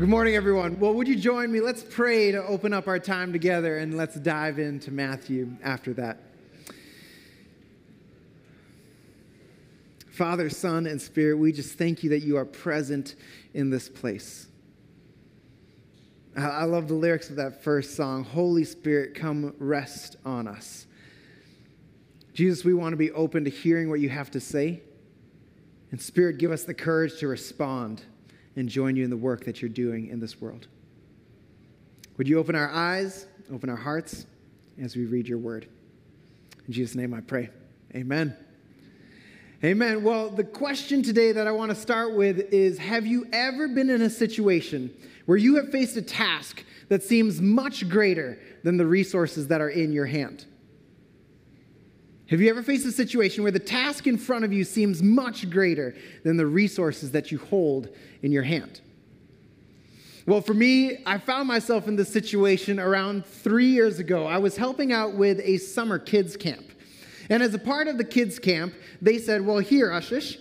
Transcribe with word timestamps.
Well, 0.00 0.06
good 0.06 0.12
morning, 0.12 0.34
everyone. 0.34 0.80
Well, 0.80 0.94
would 0.94 1.08
you 1.08 1.16
join 1.16 1.52
me? 1.52 1.60
Let's 1.60 1.82
pray 1.82 2.32
to 2.32 2.42
open 2.42 2.72
up 2.72 2.88
our 2.88 2.98
time 2.98 3.34
together 3.34 3.76
and 3.76 3.98
let's 3.98 4.14
dive 4.14 4.58
into 4.58 4.90
Matthew 4.90 5.50
after 5.62 5.92
that. 5.92 6.22
Father, 10.10 10.48
Son, 10.48 10.86
and 10.86 11.02
Spirit, 11.02 11.36
we 11.36 11.52
just 11.52 11.76
thank 11.76 12.02
you 12.02 12.08
that 12.08 12.20
you 12.20 12.38
are 12.38 12.46
present 12.46 13.14
in 13.52 13.68
this 13.68 13.90
place. 13.90 14.46
I 16.34 16.64
love 16.64 16.88
the 16.88 16.94
lyrics 16.94 17.28
of 17.28 17.36
that 17.36 17.62
first 17.62 17.94
song 17.94 18.24
Holy 18.24 18.64
Spirit, 18.64 19.14
come 19.14 19.54
rest 19.58 20.16
on 20.24 20.48
us. 20.48 20.86
Jesus, 22.32 22.64
we 22.64 22.72
want 22.72 22.94
to 22.94 22.96
be 22.96 23.10
open 23.10 23.44
to 23.44 23.50
hearing 23.50 23.90
what 23.90 24.00
you 24.00 24.08
have 24.08 24.30
to 24.30 24.40
say. 24.40 24.80
And 25.90 26.00
Spirit, 26.00 26.38
give 26.38 26.52
us 26.52 26.64
the 26.64 26.72
courage 26.72 27.18
to 27.18 27.28
respond 27.28 28.02
and 28.60 28.68
join 28.68 28.94
you 28.94 29.02
in 29.02 29.10
the 29.10 29.16
work 29.16 29.44
that 29.46 29.62
you're 29.62 29.70
doing 29.70 30.08
in 30.08 30.20
this 30.20 30.40
world. 30.40 30.68
Would 32.18 32.28
you 32.28 32.38
open 32.38 32.54
our 32.54 32.70
eyes, 32.70 33.26
open 33.50 33.70
our 33.70 33.76
hearts 33.76 34.26
as 34.80 34.94
we 34.94 35.06
read 35.06 35.26
your 35.26 35.38
word? 35.38 35.66
In 36.66 36.72
Jesus' 36.72 36.94
name 36.94 37.14
I 37.14 37.22
pray. 37.22 37.48
Amen. 37.94 38.36
Amen. 39.64 40.04
Well, 40.04 40.28
the 40.28 40.44
question 40.44 41.02
today 41.02 41.32
that 41.32 41.46
I 41.46 41.52
want 41.52 41.70
to 41.70 41.74
start 41.74 42.14
with 42.14 42.52
is 42.52 42.78
Have 42.78 43.06
you 43.06 43.26
ever 43.32 43.66
been 43.66 43.88
in 43.88 44.02
a 44.02 44.10
situation 44.10 44.94
where 45.24 45.38
you 45.38 45.56
have 45.56 45.70
faced 45.70 45.96
a 45.96 46.02
task 46.02 46.62
that 46.88 47.02
seems 47.02 47.40
much 47.40 47.88
greater 47.88 48.38
than 48.62 48.76
the 48.76 48.86
resources 48.86 49.48
that 49.48 49.60
are 49.62 49.70
in 49.70 49.92
your 49.92 50.06
hand? 50.06 50.44
Have 52.30 52.40
you 52.40 52.48
ever 52.48 52.62
faced 52.62 52.86
a 52.86 52.92
situation 52.92 53.42
where 53.42 53.50
the 53.50 53.58
task 53.58 54.06
in 54.06 54.16
front 54.16 54.44
of 54.44 54.52
you 54.52 54.62
seems 54.62 55.02
much 55.02 55.50
greater 55.50 55.96
than 56.22 56.36
the 56.36 56.46
resources 56.46 57.10
that 57.10 57.32
you 57.32 57.38
hold 57.38 57.88
in 58.22 58.30
your 58.30 58.44
hand? 58.44 58.80
Well, 60.26 60.40
for 60.40 60.54
me, 60.54 60.98
I 61.04 61.18
found 61.18 61.48
myself 61.48 61.88
in 61.88 61.96
this 61.96 62.08
situation 62.08 62.78
around 62.78 63.26
three 63.26 63.66
years 63.66 63.98
ago. 63.98 64.26
I 64.26 64.38
was 64.38 64.56
helping 64.56 64.92
out 64.92 65.14
with 65.14 65.40
a 65.40 65.58
summer 65.58 65.98
kids 65.98 66.36
camp. 66.36 66.66
And 67.30 67.42
as 67.42 67.52
a 67.52 67.58
part 67.58 67.88
of 67.88 67.98
the 67.98 68.04
kids' 68.04 68.38
camp, 68.38 68.74
they 69.02 69.18
said, 69.18 69.44
Well, 69.44 69.58
here, 69.58 69.88
Ashish, 69.88 70.36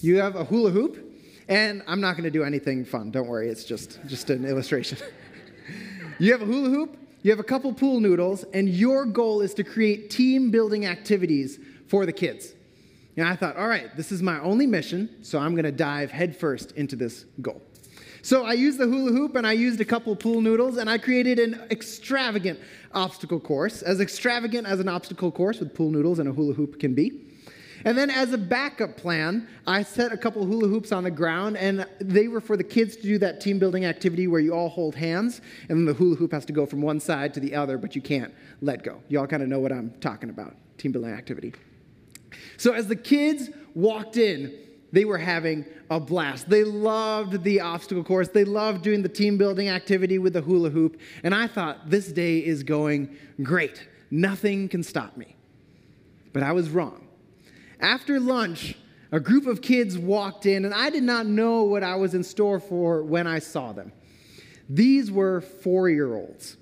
you 0.00 0.18
have 0.20 0.36
a 0.36 0.44
hula 0.44 0.70
hoop. 0.70 1.00
And 1.48 1.82
I'm 1.86 2.00
not 2.00 2.12
going 2.12 2.24
to 2.24 2.30
do 2.30 2.44
anything 2.44 2.82
fun. 2.86 3.10
Don't 3.10 3.26
worry, 3.26 3.50
it's 3.50 3.64
just, 3.64 3.98
just 4.06 4.30
an 4.30 4.46
illustration. 4.46 4.96
you 6.18 6.32
have 6.32 6.40
a 6.40 6.46
hula 6.46 6.70
hoop, 6.70 6.96
you 7.24 7.30
have 7.30 7.40
a 7.40 7.44
couple 7.44 7.72
pool 7.72 8.00
noodles, 8.00 8.44
and 8.52 8.68
your 8.68 9.06
goal 9.06 9.40
is 9.40 9.54
to 9.54 9.64
create 9.64 10.10
team 10.10 10.50
building 10.50 10.84
activities 10.84 11.58
for 11.88 12.04
the 12.04 12.12
kids. 12.12 12.52
And 13.16 13.26
I 13.26 13.34
thought, 13.34 13.56
all 13.56 13.66
right, 13.66 13.96
this 13.96 14.12
is 14.12 14.22
my 14.22 14.38
only 14.40 14.66
mission, 14.66 15.08
so 15.22 15.38
I'm 15.38 15.54
going 15.54 15.64
to 15.64 15.72
dive 15.72 16.10
headfirst 16.10 16.72
into 16.72 16.96
this 16.96 17.24
goal. 17.40 17.62
So 18.20 18.44
I 18.44 18.52
used 18.52 18.76
the 18.76 18.86
hula 18.86 19.12
hoop 19.12 19.36
and 19.36 19.46
I 19.46 19.52
used 19.52 19.80
a 19.80 19.86
couple 19.86 20.14
pool 20.16 20.42
noodles 20.42 20.76
and 20.76 20.88
I 20.88 20.98
created 20.98 21.38
an 21.38 21.62
extravagant 21.70 22.60
obstacle 22.92 23.40
course, 23.40 23.80
as 23.80 24.00
extravagant 24.00 24.66
as 24.66 24.78
an 24.80 24.88
obstacle 24.88 25.32
course 25.32 25.60
with 25.60 25.74
pool 25.74 25.90
noodles 25.90 26.18
and 26.18 26.28
a 26.28 26.32
hula 26.32 26.52
hoop 26.52 26.78
can 26.78 26.94
be. 26.94 27.22
And 27.84 27.98
then, 27.98 28.10
as 28.10 28.32
a 28.32 28.38
backup 28.38 28.96
plan, 28.96 29.46
I 29.66 29.82
set 29.82 30.12
a 30.12 30.16
couple 30.16 30.44
hula 30.46 30.68
hoops 30.68 30.90
on 30.90 31.04
the 31.04 31.10
ground, 31.10 31.56
and 31.58 31.86
they 32.00 32.28
were 32.28 32.40
for 32.40 32.56
the 32.56 32.64
kids 32.64 32.96
to 32.96 33.02
do 33.02 33.18
that 33.18 33.40
team 33.40 33.58
building 33.58 33.84
activity 33.84 34.26
where 34.26 34.40
you 34.40 34.54
all 34.54 34.70
hold 34.70 34.94
hands, 34.94 35.42
and 35.68 35.86
the 35.86 35.92
hula 35.92 36.16
hoop 36.16 36.32
has 36.32 36.46
to 36.46 36.52
go 36.52 36.64
from 36.64 36.80
one 36.80 36.98
side 36.98 37.34
to 37.34 37.40
the 37.40 37.54
other, 37.54 37.76
but 37.76 37.94
you 37.94 38.00
can't 38.00 38.32
let 38.62 38.82
go. 38.82 39.02
You 39.08 39.20
all 39.20 39.26
kind 39.26 39.42
of 39.42 39.48
know 39.48 39.60
what 39.60 39.72
I'm 39.72 39.90
talking 40.00 40.30
about 40.30 40.54
team 40.78 40.92
building 40.92 41.12
activity. 41.12 41.52
So, 42.56 42.72
as 42.72 42.88
the 42.88 42.96
kids 42.96 43.50
walked 43.74 44.16
in, 44.16 44.54
they 44.92 45.04
were 45.04 45.18
having 45.18 45.66
a 45.90 45.98
blast. 46.00 46.48
They 46.48 46.64
loved 46.64 47.42
the 47.42 47.60
obstacle 47.60 48.04
course. 48.04 48.28
They 48.28 48.44
loved 48.44 48.82
doing 48.82 49.02
the 49.02 49.08
team 49.08 49.36
building 49.36 49.68
activity 49.68 50.18
with 50.18 50.32
the 50.32 50.40
hula 50.40 50.70
hoop. 50.70 51.00
And 51.22 51.34
I 51.34 51.48
thought, 51.48 51.90
this 51.90 52.12
day 52.12 52.38
is 52.38 52.62
going 52.62 53.16
great. 53.42 53.88
Nothing 54.10 54.68
can 54.68 54.82
stop 54.82 55.16
me. 55.16 55.34
But 56.32 56.44
I 56.44 56.52
was 56.52 56.70
wrong. 56.70 57.03
After 57.84 58.18
lunch, 58.18 58.76
a 59.12 59.20
group 59.20 59.46
of 59.46 59.60
kids 59.60 59.98
walked 59.98 60.46
in, 60.46 60.64
and 60.64 60.72
I 60.72 60.88
did 60.88 61.02
not 61.02 61.26
know 61.26 61.64
what 61.64 61.82
I 61.82 61.96
was 61.96 62.14
in 62.14 62.24
store 62.24 62.58
for 62.58 63.02
when 63.02 63.26
I 63.26 63.40
saw 63.40 63.72
them. 63.72 63.92
These 64.70 65.12
were 65.12 65.42
four 65.42 65.90
year 65.90 66.14
olds. 66.14 66.56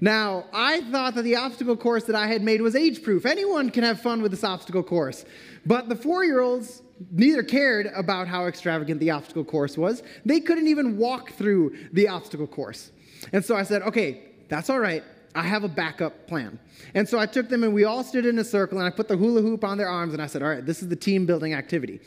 Now, 0.00 0.44
I 0.52 0.82
thought 0.92 1.16
that 1.16 1.22
the 1.22 1.34
obstacle 1.34 1.76
course 1.76 2.04
that 2.04 2.14
I 2.14 2.28
had 2.28 2.40
made 2.40 2.60
was 2.60 2.76
age 2.76 3.02
proof. 3.02 3.26
Anyone 3.26 3.68
can 3.68 3.82
have 3.82 4.00
fun 4.00 4.22
with 4.22 4.30
this 4.30 4.44
obstacle 4.44 4.84
course. 4.84 5.24
But 5.66 5.88
the 5.88 5.96
four 5.96 6.24
year 6.24 6.40
olds 6.40 6.82
neither 7.10 7.42
cared 7.42 7.86
about 7.86 8.28
how 8.28 8.46
extravagant 8.46 9.00
the 9.00 9.10
obstacle 9.10 9.42
course 9.42 9.76
was. 9.76 10.04
They 10.24 10.38
couldn't 10.38 10.68
even 10.68 10.96
walk 10.96 11.32
through 11.32 11.74
the 11.92 12.06
obstacle 12.06 12.46
course. 12.46 12.92
And 13.32 13.44
so 13.44 13.56
I 13.56 13.64
said, 13.64 13.82
okay, 13.82 14.22
that's 14.48 14.70
all 14.70 14.78
right. 14.78 15.02
I 15.34 15.42
have 15.42 15.64
a 15.64 15.68
backup 15.68 16.26
plan. 16.26 16.58
And 16.94 17.08
so 17.08 17.18
I 17.18 17.26
took 17.26 17.48
them 17.48 17.64
and 17.64 17.74
we 17.74 17.84
all 17.84 18.04
stood 18.04 18.24
in 18.24 18.38
a 18.38 18.44
circle 18.44 18.78
and 18.78 18.86
I 18.86 18.90
put 18.90 19.08
the 19.08 19.16
hula 19.16 19.42
hoop 19.42 19.64
on 19.64 19.78
their 19.78 19.88
arms 19.88 20.12
and 20.12 20.22
I 20.22 20.26
said, 20.26 20.42
all 20.42 20.48
right, 20.48 20.64
this 20.64 20.82
is 20.82 20.88
the 20.88 20.96
team 20.96 21.26
building 21.26 21.54
activity. 21.54 22.00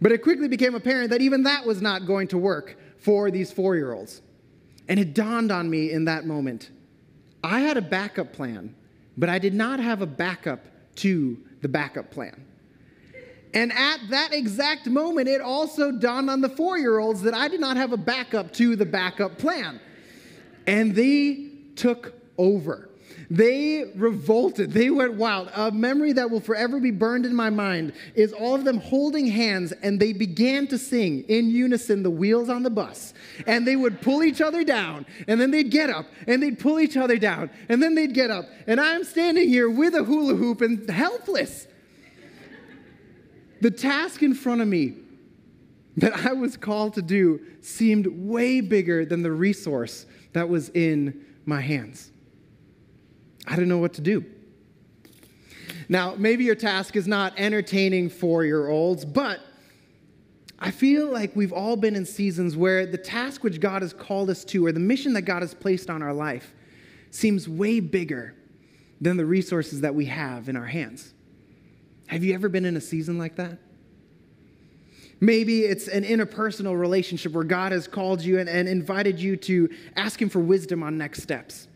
But 0.00 0.12
it 0.12 0.22
quickly 0.22 0.46
became 0.46 0.74
apparent 0.74 1.10
that 1.10 1.20
even 1.20 1.42
that 1.42 1.66
was 1.66 1.82
not 1.82 2.06
going 2.06 2.28
to 2.28 2.38
work 2.38 2.76
for 2.98 3.30
these 3.30 3.50
four 3.50 3.74
year 3.74 3.92
olds. 3.92 4.22
And 4.88 5.00
it 5.00 5.14
dawned 5.14 5.50
on 5.50 5.68
me 5.68 5.90
in 5.92 6.04
that 6.04 6.26
moment 6.26 6.70
I 7.42 7.60
had 7.60 7.76
a 7.76 7.82
backup 7.82 8.32
plan, 8.32 8.74
but 9.16 9.28
I 9.28 9.38
did 9.38 9.54
not 9.54 9.78
have 9.78 10.02
a 10.02 10.06
backup 10.06 10.60
to 10.96 11.38
the 11.60 11.68
backup 11.68 12.10
plan. 12.10 12.44
And 13.54 13.72
at 13.72 13.98
that 14.10 14.32
exact 14.32 14.86
moment, 14.86 15.28
it 15.28 15.40
also 15.40 15.92
dawned 15.92 16.28
on 16.28 16.40
the 16.40 16.48
four 16.48 16.78
year 16.78 16.98
olds 16.98 17.22
that 17.22 17.34
I 17.34 17.48
did 17.48 17.60
not 17.60 17.76
have 17.76 17.92
a 17.92 17.96
backup 17.96 18.52
to 18.54 18.76
the 18.76 18.84
backup 18.84 19.38
plan. 19.38 19.80
And 20.66 20.94
they 20.94 21.50
took 21.76 22.17
over. 22.38 22.88
They 23.30 23.84
revolted. 23.94 24.72
They 24.72 24.88
went 24.88 25.14
wild. 25.14 25.50
A 25.54 25.70
memory 25.70 26.12
that 26.14 26.30
will 26.30 26.40
forever 26.40 26.80
be 26.80 26.90
burned 26.90 27.26
in 27.26 27.34
my 27.34 27.50
mind 27.50 27.92
is 28.14 28.32
all 28.32 28.54
of 28.54 28.64
them 28.64 28.78
holding 28.78 29.26
hands 29.26 29.72
and 29.82 30.00
they 30.00 30.14
began 30.14 30.66
to 30.68 30.78
sing 30.78 31.24
in 31.28 31.50
unison 31.50 32.02
the 32.02 32.10
wheels 32.10 32.48
on 32.48 32.62
the 32.62 32.70
bus. 32.70 33.12
And 33.46 33.66
they 33.66 33.76
would 33.76 34.00
pull 34.00 34.22
each 34.22 34.40
other 34.40 34.64
down 34.64 35.04
and 35.26 35.38
then 35.38 35.50
they'd 35.50 35.70
get 35.70 35.90
up 35.90 36.06
and 36.26 36.42
they'd 36.42 36.58
pull 36.58 36.80
each 36.80 36.96
other 36.96 37.18
down 37.18 37.50
and 37.68 37.82
then 37.82 37.94
they'd 37.94 38.14
get 38.14 38.30
up. 38.30 38.46
And 38.66 38.80
I'm 38.80 39.04
standing 39.04 39.48
here 39.48 39.68
with 39.68 39.94
a 39.94 40.04
hula 40.04 40.34
hoop 40.34 40.62
and 40.62 40.88
helpless 40.88 41.66
the 43.60 43.70
task 43.70 44.22
in 44.22 44.34
front 44.34 44.60
of 44.60 44.68
me 44.68 44.94
that 45.96 46.12
I 46.26 46.32
was 46.32 46.56
called 46.56 46.94
to 46.94 47.02
do 47.02 47.40
seemed 47.60 48.06
way 48.06 48.60
bigger 48.60 49.04
than 49.04 49.22
the 49.22 49.32
resource 49.32 50.06
that 50.32 50.48
was 50.48 50.68
in 50.70 51.24
my 51.44 51.60
hands. 51.60 52.12
I 53.48 53.52
didn't 53.52 53.68
know 53.68 53.78
what 53.78 53.94
to 53.94 54.02
do. 54.02 54.24
Now, 55.88 56.14
maybe 56.18 56.44
your 56.44 56.54
task 56.54 56.96
is 56.96 57.08
not 57.08 57.32
entertaining 57.38 58.10
four 58.10 58.44
year 58.44 58.68
olds, 58.68 59.06
but 59.06 59.40
I 60.58 60.70
feel 60.70 61.10
like 61.10 61.34
we've 61.34 61.52
all 61.52 61.76
been 61.76 61.96
in 61.96 62.04
seasons 62.04 62.56
where 62.56 62.84
the 62.84 62.98
task 62.98 63.42
which 63.42 63.58
God 63.58 63.80
has 63.80 63.94
called 63.94 64.28
us 64.28 64.44
to, 64.46 64.66
or 64.66 64.72
the 64.72 64.80
mission 64.80 65.14
that 65.14 65.22
God 65.22 65.40
has 65.42 65.54
placed 65.54 65.88
on 65.88 66.02
our 66.02 66.12
life, 66.12 66.52
seems 67.10 67.48
way 67.48 67.80
bigger 67.80 68.34
than 69.00 69.16
the 69.16 69.24
resources 69.24 69.80
that 69.80 69.94
we 69.94 70.06
have 70.06 70.48
in 70.48 70.56
our 70.56 70.66
hands. 70.66 71.14
Have 72.08 72.24
you 72.24 72.34
ever 72.34 72.48
been 72.50 72.66
in 72.66 72.76
a 72.76 72.80
season 72.80 73.16
like 73.16 73.36
that? 73.36 73.58
Maybe 75.20 75.60
it's 75.60 75.88
an 75.88 76.04
interpersonal 76.04 76.78
relationship 76.78 77.32
where 77.32 77.44
God 77.44 77.72
has 77.72 77.88
called 77.88 78.22
you 78.22 78.38
and, 78.38 78.48
and, 78.48 78.68
invited 78.68 79.18
you 79.18 79.36
to 79.36 79.68
ask 79.96 80.20
Him 80.20 80.28
for 80.28 80.38
wisdom 80.38 80.82
on 80.82 80.98
next 80.98 81.22
steps. 81.22 81.67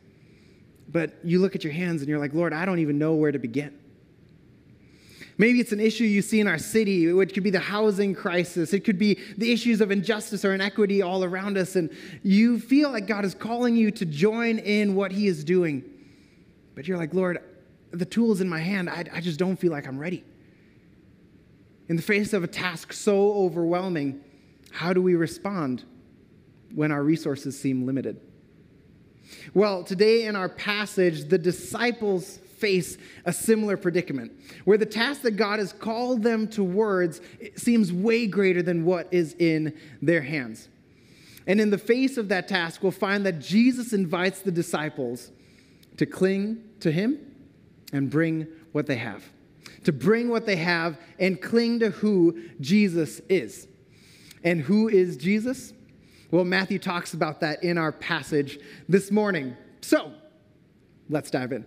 But 0.93 1.15
you 1.25 1.41
look 1.41 1.55
at 1.55 1.65
your 1.65 1.73
hands 1.73 2.03
and 2.03 2.09
you're 2.09 2.19
like, 2.19 2.35
Lord, 2.35 2.53
I 2.53 2.65
don't 2.65 2.79
even 2.79 2.99
know 2.99 3.15
where 3.15 3.33
to 3.33 3.39
begin. 3.39 3.79
Maybe 5.39 5.61
it's 5.61 5.73
an 5.73 5.81
issue 5.81 6.05
you 6.05 6.21
see 6.21 6.41
in 6.41 6.47
our 6.47 6.59
city. 6.59 7.07
It 7.07 7.35
could 7.35 7.43
be 7.43 7.51
the 7.51 7.59
housing 7.59 8.15
crisis. 8.15 8.75
It 8.75 8.81
could 8.81 8.99
be 8.99 9.19
the 9.39 9.51
issues 9.51 9.81
of 9.81 9.91
injustice 9.91 10.45
or 10.45 10.55
inequity 10.55 11.01
all 11.01 11.25
around 11.25 11.57
us. 11.57 11.75
And 11.75 11.91
you 12.23 12.61
feel 12.61 12.91
like 12.91 13.07
God 13.07 13.25
is 13.25 13.35
calling 13.35 13.75
you 13.75 13.91
to 13.93 14.05
join 14.05 14.59
in 14.59 14.95
what 14.95 15.11
He 15.11 15.27
is 15.27 15.43
doing. 15.43 15.83
But 16.75 16.87
you're 16.87 16.99
like, 16.99 17.15
Lord, 17.15 17.39
the 17.91 18.05
tools 18.05 18.41
in 18.41 18.49
my 18.49 18.61
hand, 18.61 18.91
I, 18.91 19.05
I 19.13 19.21
just 19.21 19.39
don't 19.39 19.57
feel 19.57 19.73
like 19.73 19.87
I'm 19.87 19.99
ready. 19.99 20.23
In 21.89 21.97
the 21.97 22.03
face 22.03 22.33
of 22.35 22.45
a 22.45 22.47
task 22.47 22.93
so 22.93 23.33
overwhelming, 23.33 24.21
how 24.71 24.93
do 24.93 25.01
we 25.03 25.15
respond 25.15 25.85
when 26.75 26.93
our 26.93 27.03
resources 27.03 27.59
seem 27.59 27.87
limited? 27.87 28.21
Well, 29.55 29.85
today 29.85 30.27
in 30.27 30.37
our 30.37 30.49
passage, 30.49 31.29
the 31.29 31.39
disciples 31.39 32.39
face 32.59 32.97
a 33.25 33.33
similar 33.33 33.77
predicament 33.77 34.31
where 34.65 34.79
the 34.79 34.87
task 34.87 35.23
that 35.23 35.33
God 35.33 35.59
has 35.59 35.73
called 35.73 36.23
them 36.23 36.47
towards 36.47 37.21
seems 37.57 37.93
way 37.93 38.29
greater 38.29 38.63
than 38.63 38.85
what 38.85 39.09
is 39.11 39.35
in 39.41 39.77
their 40.01 40.23
hands. 40.23 40.69
And 41.47 41.61
in 41.61 41.71
the 41.71 41.79
face 41.79 42.17
of 42.17 42.29
that 42.29 42.47
task, 42.47 42.83
we'll 42.83 42.93
find 42.93 43.27
that 43.27 43.41
Jesus 43.41 43.93
invites 43.93 44.43
the 44.43 44.53
disciples 44.53 45.33
to 45.97 46.07
cling 46.07 46.63
to 46.81 46.93
him 46.93 47.19
and 47.93 48.09
bring 48.09 48.47
what 48.71 48.87
they 48.87 48.97
have. 48.97 49.25
To 49.85 49.93
bring 49.93 50.29
what 50.29 50.47
they 50.47 50.57
have 50.57 51.01
and 51.19 51.43
cling 51.43 51.81
to 51.81 51.91
who 51.91 52.41
Jesus 52.61 53.21
is. 53.29 53.67
And 54.45 54.61
who 54.61 54.89
is 54.89 55.17
Jesus? 55.17 55.73
Well, 56.33 56.47
Matthew 56.47 56.79
talks 56.79 57.13
about 57.13 57.41
that 57.41 57.63
in 57.63 57.77
our 57.77 57.93
passage 57.93 58.59
this 58.89 59.11
morning. 59.11 59.55
So, 59.83 60.13
let's 61.11 61.31
dive 61.31 61.53
in. 61.53 61.67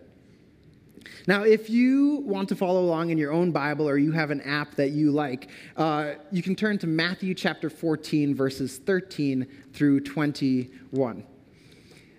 Now, 1.28 1.44
if 1.44 1.70
you 1.70 2.24
want 2.26 2.50
to 2.50 2.56
follow 2.56 2.82
along 2.82 3.12
in 3.12 3.20
your 3.20 3.32
own 3.32 3.52
Bible 3.52 3.88
or 3.88 4.00
you 4.00 4.12
have 4.12 4.32
an 4.32 4.42
app 4.42 4.74
that 4.78 4.90
you 4.90 5.12
like, 5.12 5.50
uh, 5.78 6.14
you 6.32 6.42
can 6.42 6.56
turn 6.56 6.80
to 6.80 6.88
Matthew 6.88 7.36
chapter 7.36 7.70
14, 7.70 8.34
verses 8.34 8.80
13 8.80 9.46
through 9.72 10.00
21. 10.00 11.24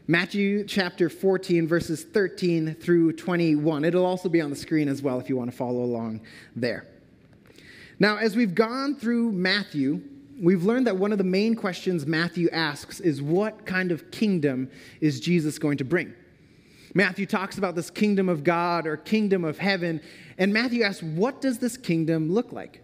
Matthew 0.06 0.64
chapter 0.64 1.08
14, 1.08 1.66
verses 1.66 2.04
13 2.04 2.76
through 2.76 3.14
21. 3.14 3.84
It'll 3.84 4.06
also 4.06 4.28
be 4.28 4.40
on 4.40 4.50
the 4.50 4.56
screen 4.56 4.86
as 4.86 5.02
well 5.02 5.18
if 5.18 5.28
you 5.28 5.36
want 5.36 5.50
to 5.50 5.56
follow 5.56 5.82
along 5.82 6.20
there. 6.54 6.86
Now, 7.98 8.18
as 8.18 8.36
we've 8.36 8.54
gone 8.54 8.94
through 8.94 9.32
Matthew, 9.32 10.00
we've 10.40 10.64
learned 10.64 10.86
that 10.86 10.96
one 10.96 11.12
of 11.12 11.18
the 11.18 11.24
main 11.24 11.54
questions 11.54 12.06
Matthew 12.06 12.48
asks 12.50 13.00
is 13.00 13.22
what 13.22 13.66
kind 13.66 13.92
of 13.92 14.10
kingdom 14.10 14.70
is 15.00 15.20
Jesus 15.20 15.58
going 15.58 15.78
to 15.78 15.84
bring? 15.84 16.14
Matthew 16.94 17.26
talks 17.26 17.58
about 17.58 17.74
this 17.74 17.90
kingdom 17.90 18.28
of 18.28 18.42
God 18.42 18.86
or 18.86 18.96
kingdom 18.96 19.44
of 19.44 19.58
heaven, 19.58 20.00
and 20.38 20.52
Matthew 20.52 20.82
asks, 20.82 21.02
what 21.02 21.40
does 21.40 21.58
this 21.58 21.76
kingdom 21.76 22.32
look 22.32 22.52
like? 22.52 22.80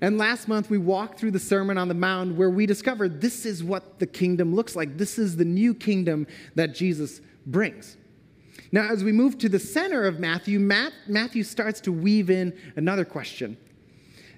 And 0.00 0.18
last 0.18 0.48
month 0.48 0.68
we 0.68 0.78
walked 0.78 1.20
through 1.20 1.30
the 1.30 1.38
Sermon 1.38 1.78
on 1.78 1.88
the 1.88 1.94
Mount 1.94 2.34
where 2.34 2.50
we 2.50 2.66
discovered 2.66 3.20
this 3.20 3.46
is 3.46 3.62
what 3.62 3.98
the 3.98 4.06
kingdom 4.06 4.54
looks 4.54 4.74
like. 4.74 4.98
This 4.98 5.18
is 5.18 5.36
the 5.36 5.44
new 5.44 5.74
kingdom 5.74 6.26
that 6.54 6.74
Jesus 6.74 7.20
brings. 7.46 7.96
Now, 8.72 8.90
as 8.90 9.04
we 9.04 9.12
move 9.12 9.38
to 9.38 9.48
the 9.48 9.58
center 9.58 10.04
of 10.04 10.18
Matthew, 10.18 10.58
Matthew 10.58 11.44
starts 11.44 11.80
to 11.82 11.92
weave 11.92 12.30
in 12.30 12.58
another 12.74 13.04
question. 13.04 13.56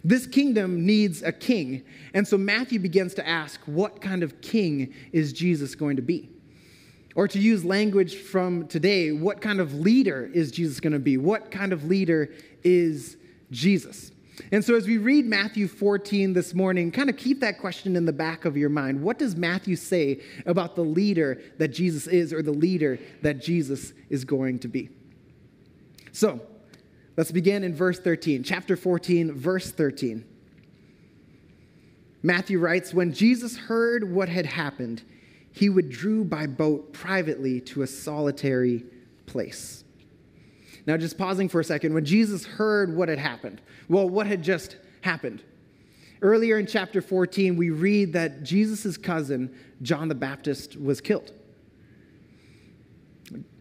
This 0.04 0.26
kingdom 0.26 0.84
needs 0.84 1.22
a 1.22 1.32
king. 1.32 1.82
And 2.12 2.28
so 2.28 2.36
Matthew 2.36 2.78
begins 2.78 3.14
to 3.14 3.26
ask, 3.26 3.58
what 3.64 4.02
kind 4.02 4.22
of 4.22 4.42
king 4.42 4.92
is 5.12 5.32
Jesus 5.32 5.74
going 5.74 5.96
to 5.96 6.02
be? 6.02 6.28
Or 7.14 7.26
to 7.26 7.38
use 7.38 7.64
language 7.64 8.16
from 8.16 8.66
today, 8.68 9.12
what 9.12 9.40
kind 9.40 9.60
of 9.60 9.72
leader 9.72 10.30
is 10.34 10.50
Jesus 10.50 10.78
going 10.78 10.92
to 10.92 10.98
be? 10.98 11.16
What 11.16 11.50
kind 11.50 11.72
of 11.72 11.84
leader 11.84 12.30
is 12.62 13.16
Jesus? 13.50 14.10
And 14.50 14.64
so, 14.64 14.74
as 14.74 14.86
we 14.86 14.98
read 14.98 15.26
Matthew 15.26 15.68
14 15.68 16.32
this 16.32 16.54
morning, 16.54 16.90
kind 16.90 17.08
of 17.08 17.16
keep 17.16 17.40
that 17.40 17.60
question 17.60 17.94
in 17.94 18.04
the 18.04 18.12
back 18.12 18.44
of 18.44 18.56
your 18.56 18.68
mind. 18.68 19.00
What 19.00 19.16
does 19.16 19.36
Matthew 19.36 19.76
say 19.76 20.20
about 20.44 20.74
the 20.74 20.82
leader 20.82 21.40
that 21.58 21.68
Jesus 21.68 22.08
is 22.08 22.32
or 22.32 22.42
the 22.42 22.52
leader 22.52 22.98
that 23.22 23.40
Jesus 23.40 23.92
is 24.10 24.24
going 24.24 24.58
to 24.58 24.68
be? 24.68 24.90
So, 26.10 26.40
let's 27.16 27.32
begin 27.32 27.64
in 27.64 27.74
verse 27.74 27.98
13, 27.98 28.42
chapter 28.42 28.76
14, 28.76 29.32
verse 29.32 29.70
13. 29.70 30.24
Matthew 32.22 32.58
writes 32.58 32.94
When 32.94 33.12
Jesus 33.12 33.56
heard 33.56 34.10
what 34.10 34.28
had 34.28 34.46
happened, 34.46 35.02
he 35.52 35.68
withdrew 35.68 36.24
by 36.24 36.46
boat 36.46 36.92
privately 36.92 37.60
to 37.60 37.82
a 37.82 37.86
solitary 37.86 38.84
place. 39.26 39.84
Now, 40.86 40.96
just 40.96 41.16
pausing 41.16 41.48
for 41.48 41.60
a 41.60 41.64
second, 41.64 41.94
when 41.94 42.04
Jesus 42.04 42.44
heard 42.44 42.94
what 42.94 43.08
had 43.08 43.18
happened, 43.18 43.60
well, 43.88 44.08
what 44.08 44.26
had 44.26 44.42
just 44.42 44.76
happened? 45.02 45.42
Earlier 46.20 46.58
in 46.58 46.66
chapter 46.66 47.00
14, 47.00 47.56
we 47.56 47.70
read 47.70 48.12
that 48.14 48.42
Jesus' 48.42 48.96
cousin, 48.96 49.54
John 49.82 50.08
the 50.08 50.14
Baptist, 50.14 50.78
was 50.80 51.00
killed. 51.00 51.32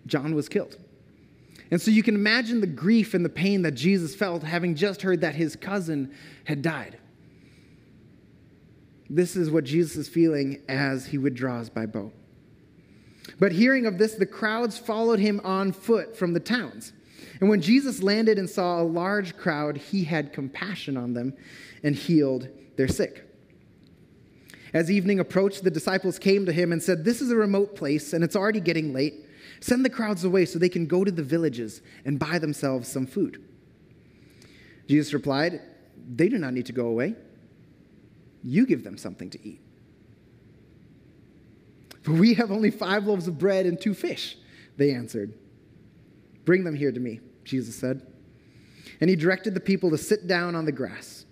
John 0.06 0.36
was 0.36 0.50
killed. 0.50 0.78
And 1.74 1.82
so 1.82 1.90
you 1.90 2.04
can 2.04 2.14
imagine 2.14 2.62
the 2.62 2.68
grief 2.68 3.16
and 3.16 3.26
the 3.26 3.30
pain 3.30 3.64
that 3.64 3.72
Jesus 3.72 4.14
felt 4.14 4.44
having 4.44 4.76
just 4.76 5.02
heard 5.02 5.22
that 5.22 5.34
his 5.34 5.56
cousin 5.56 6.14
had 6.44 6.62
died. 6.62 7.00
This 9.10 9.36
is 9.36 9.50
what 9.50 9.64
Jesus 9.64 9.96
is 9.96 10.08
feeling 10.08 10.62
as 10.70 11.08
he 11.08 11.18
withdraws 11.18 11.72
by 11.72 11.88
boat. 11.88 12.14
But 13.40 13.54
hearing 13.54 13.88
of 13.88 13.98
this, 13.98 14.14
the 14.14 14.28
crowds 14.28 14.78
followed 14.78 15.18
him 15.18 15.42
on 15.44 15.72
foot 15.72 16.16
from 16.16 16.34
the 16.34 16.40
towns. 16.40 16.94
And 17.40 17.50
when 17.50 17.60
Jesus 17.60 18.04
landed 18.04 18.38
and 18.38 18.48
saw 18.48 18.80
a 18.80 18.84
large 18.84 19.36
crowd, 19.36 19.78
he 19.78 20.04
had 20.04 20.32
compassion 20.32 20.96
on 20.96 21.16
them 21.16 21.34
and 21.82 21.96
healed 21.96 22.50
their 22.76 22.88
sick. 22.88 23.28
As 24.76 24.92
evening 24.92 25.20
approached, 25.20 25.64
the 25.64 25.72
disciples 25.72 26.20
came 26.20 26.46
to 26.46 26.52
him 26.54 26.72
and 26.72 26.84
said, 26.84 27.04
This 27.04 27.20
is 27.20 27.32
a 27.32 27.36
remote 27.36 27.76
place, 27.76 28.14
and 28.14 28.24
it's 28.24 28.36
already 28.36 28.60
getting 28.60 28.94
late. 28.94 29.23
Send 29.64 29.86
the 29.86 29.90
crowds 29.90 30.26
away 30.26 30.44
so 30.44 30.60
they 30.60 30.68
can 30.68 30.88
go 30.88 31.06
to 31.06 31.12
the 31.12 31.24
villages 31.24 31.82
and 32.04 32.20
buy 32.20 32.38
themselves 32.38 32.90
some 32.90 33.08
food. 33.08 33.42
Jesus 34.90 35.14
replied, 35.14 35.62
They 36.14 36.28
do 36.28 36.38
not 36.38 36.54
need 36.54 36.66
to 36.66 36.74
go 36.74 36.88
away. 36.88 37.16
You 38.44 38.66
give 38.66 38.84
them 38.84 38.98
something 38.98 39.30
to 39.30 39.48
eat. 39.48 39.62
For 42.02 42.12
we 42.12 42.34
have 42.34 42.52
only 42.52 42.72
five 42.72 43.06
loaves 43.06 43.30
of 43.30 43.40
bread 43.40 43.66
and 43.66 43.80
two 43.80 43.94
fish, 43.94 44.36
they 44.76 44.94
answered. 44.94 45.34
Bring 46.44 46.66
them 46.66 46.76
here 46.76 46.92
to 46.92 47.00
me, 47.00 47.22
Jesus 47.46 47.74
said. 47.74 48.06
And 49.00 49.10
he 49.10 49.16
directed 49.16 49.54
the 49.54 49.62
people 49.62 49.90
to 49.92 49.98
sit 49.98 50.28
down 50.28 50.56
on 50.56 50.66
the 50.66 50.74
grass. 50.74 51.24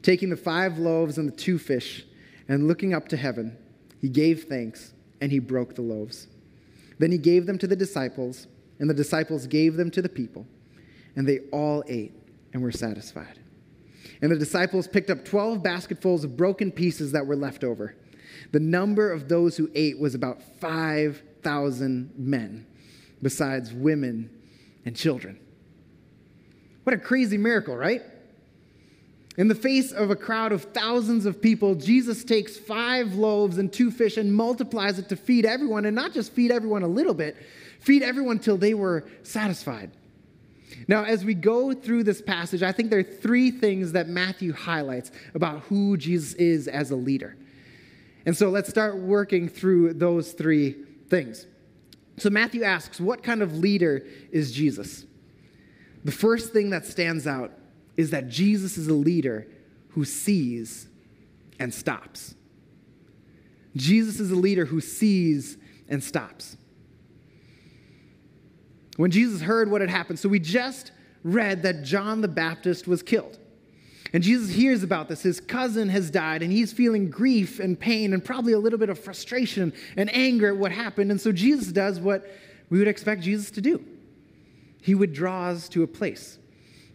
Taking 0.00 0.30
the 0.30 0.36
five 0.38 0.78
loaves 0.78 1.18
and 1.18 1.28
the 1.28 1.36
two 1.36 1.58
fish, 1.58 2.06
and 2.48 2.66
looking 2.66 2.94
up 2.94 3.08
to 3.08 3.18
heaven, 3.18 3.58
he 4.00 4.08
gave 4.08 4.44
thanks 4.44 4.94
and 5.20 5.30
he 5.30 5.40
broke 5.40 5.74
the 5.74 5.82
loaves. 5.82 6.26
Then 7.00 7.10
he 7.10 7.16
gave 7.16 7.46
them 7.46 7.56
to 7.56 7.66
the 7.66 7.74
disciples, 7.74 8.46
and 8.78 8.88
the 8.88 8.94
disciples 8.94 9.46
gave 9.46 9.76
them 9.76 9.90
to 9.92 10.02
the 10.02 10.08
people, 10.08 10.46
and 11.16 11.26
they 11.26 11.38
all 11.50 11.82
ate 11.88 12.12
and 12.52 12.62
were 12.62 12.70
satisfied. 12.70 13.38
And 14.20 14.30
the 14.30 14.36
disciples 14.36 14.86
picked 14.86 15.08
up 15.08 15.24
12 15.24 15.62
basketfuls 15.62 16.24
of 16.24 16.36
broken 16.36 16.70
pieces 16.70 17.12
that 17.12 17.26
were 17.26 17.36
left 17.36 17.64
over. 17.64 17.96
The 18.52 18.60
number 18.60 19.10
of 19.10 19.30
those 19.30 19.56
who 19.56 19.70
ate 19.74 19.98
was 19.98 20.14
about 20.14 20.42
5,000 20.60 22.12
men, 22.18 22.66
besides 23.22 23.72
women 23.72 24.28
and 24.84 24.94
children. 24.94 25.40
What 26.84 26.92
a 26.92 26.98
crazy 26.98 27.38
miracle, 27.38 27.74
right? 27.74 28.02
In 29.36 29.48
the 29.48 29.54
face 29.54 29.92
of 29.92 30.10
a 30.10 30.16
crowd 30.16 30.52
of 30.52 30.64
thousands 30.64 31.24
of 31.24 31.40
people, 31.40 31.74
Jesus 31.74 32.24
takes 32.24 32.58
five 32.58 33.14
loaves 33.14 33.58
and 33.58 33.72
two 33.72 33.90
fish 33.90 34.16
and 34.16 34.34
multiplies 34.34 34.98
it 34.98 35.08
to 35.10 35.16
feed 35.16 35.46
everyone, 35.46 35.84
and 35.84 35.94
not 35.94 36.12
just 36.12 36.32
feed 36.32 36.50
everyone 36.50 36.82
a 36.82 36.88
little 36.88 37.14
bit, 37.14 37.36
feed 37.80 38.02
everyone 38.02 38.38
till 38.38 38.56
they 38.56 38.74
were 38.74 39.04
satisfied. 39.22 39.92
Now, 40.88 41.04
as 41.04 41.24
we 41.24 41.34
go 41.34 41.72
through 41.72 42.04
this 42.04 42.20
passage, 42.20 42.62
I 42.62 42.72
think 42.72 42.90
there 42.90 42.98
are 42.98 43.04
three 43.04 43.50
things 43.50 43.92
that 43.92 44.08
Matthew 44.08 44.52
highlights 44.52 45.10
about 45.34 45.60
who 45.60 45.96
Jesus 45.96 46.34
is 46.34 46.68
as 46.68 46.90
a 46.90 46.96
leader. 46.96 47.36
And 48.26 48.36
so 48.36 48.50
let's 48.50 48.68
start 48.68 48.96
working 48.98 49.48
through 49.48 49.94
those 49.94 50.32
three 50.32 50.76
things. 51.08 51.46
So, 52.18 52.30
Matthew 52.30 52.62
asks, 52.64 53.00
What 53.00 53.22
kind 53.22 53.42
of 53.42 53.56
leader 53.58 54.04
is 54.30 54.52
Jesus? 54.52 55.06
The 56.04 56.12
first 56.12 56.52
thing 56.52 56.70
that 56.70 56.84
stands 56.86 57.26
out 57.26 57.52
is 58.00 58.10
that 58.10 58.28
Jesus 58.28 58.78
is 58.78 58.88
a 58.88 58.94
leader 58.94 59.46
who 59.90 60.06
sees 60.06 60.88
and 61.58 61.72
stops. 61.72 62.34
Jesus 63.76 64.18
is 64.18 64.30
a 64.30 64.36
leader 64.36 64.64
who 64.64 64.80
sees 64.80 65.58
and 65.86 66.02
stops. 66.02 66.56
When 68.96 69.10
Jesus 69.10 69.42
heard 69.42 69.70
what 69.70 69.82
had 69.82 69.90
happened, 69.90 70.18
so 70.18 70.30
we 70.30 70.38
just 70.38 70.92
read 71.22 71.62
that 71.62 71.82
John 71.84 72.22
the 72.22 72.28
Baptist 72.28 72.88
was 72.88 73.02
killed. 73.02 73.38
And 74.14 74.22
Jesus 74.22 74.48
hears 74.48 74.82
about 74.82 75.08
this. 75.08 75.22
His 75.22 75.38
cousin 75.38 75.90
has 75.90 76.10
died, 76.10 76.42
and 76.42 76.50
he's 76.50 76.72
feeling 76.72 77.10
grief 77.10 77.60
and 77.60 77.78
pain 77.78 78.14
and 78.14 78.24
probably 78.24 78.54
a 78.54 78.58
little 78.58 78.78
bit 78.78 78.88
of 78.88 78.98
frustration 78.98 79.74
and 79.96 80.12
anger 80.14 80.48
at 80.48 80.56
what 80.56 80.72
happened. 80.72 81.10
And 81.10 81.20
so 81.20 81.32
Jesus 81.32 81.68
does 81.68 82.00
what 82.00 82.26
we 82.70 82.78
would 82.78 82.88
expect 82.88 83.22
Jesus 83.22 83.50
to 83.52 83.60
do 83.60 83.84
he 84.82 84.94
withdraws 84.94 85.68
to 85.68 85.82
a 85.82 85.86
place 85.86 86.38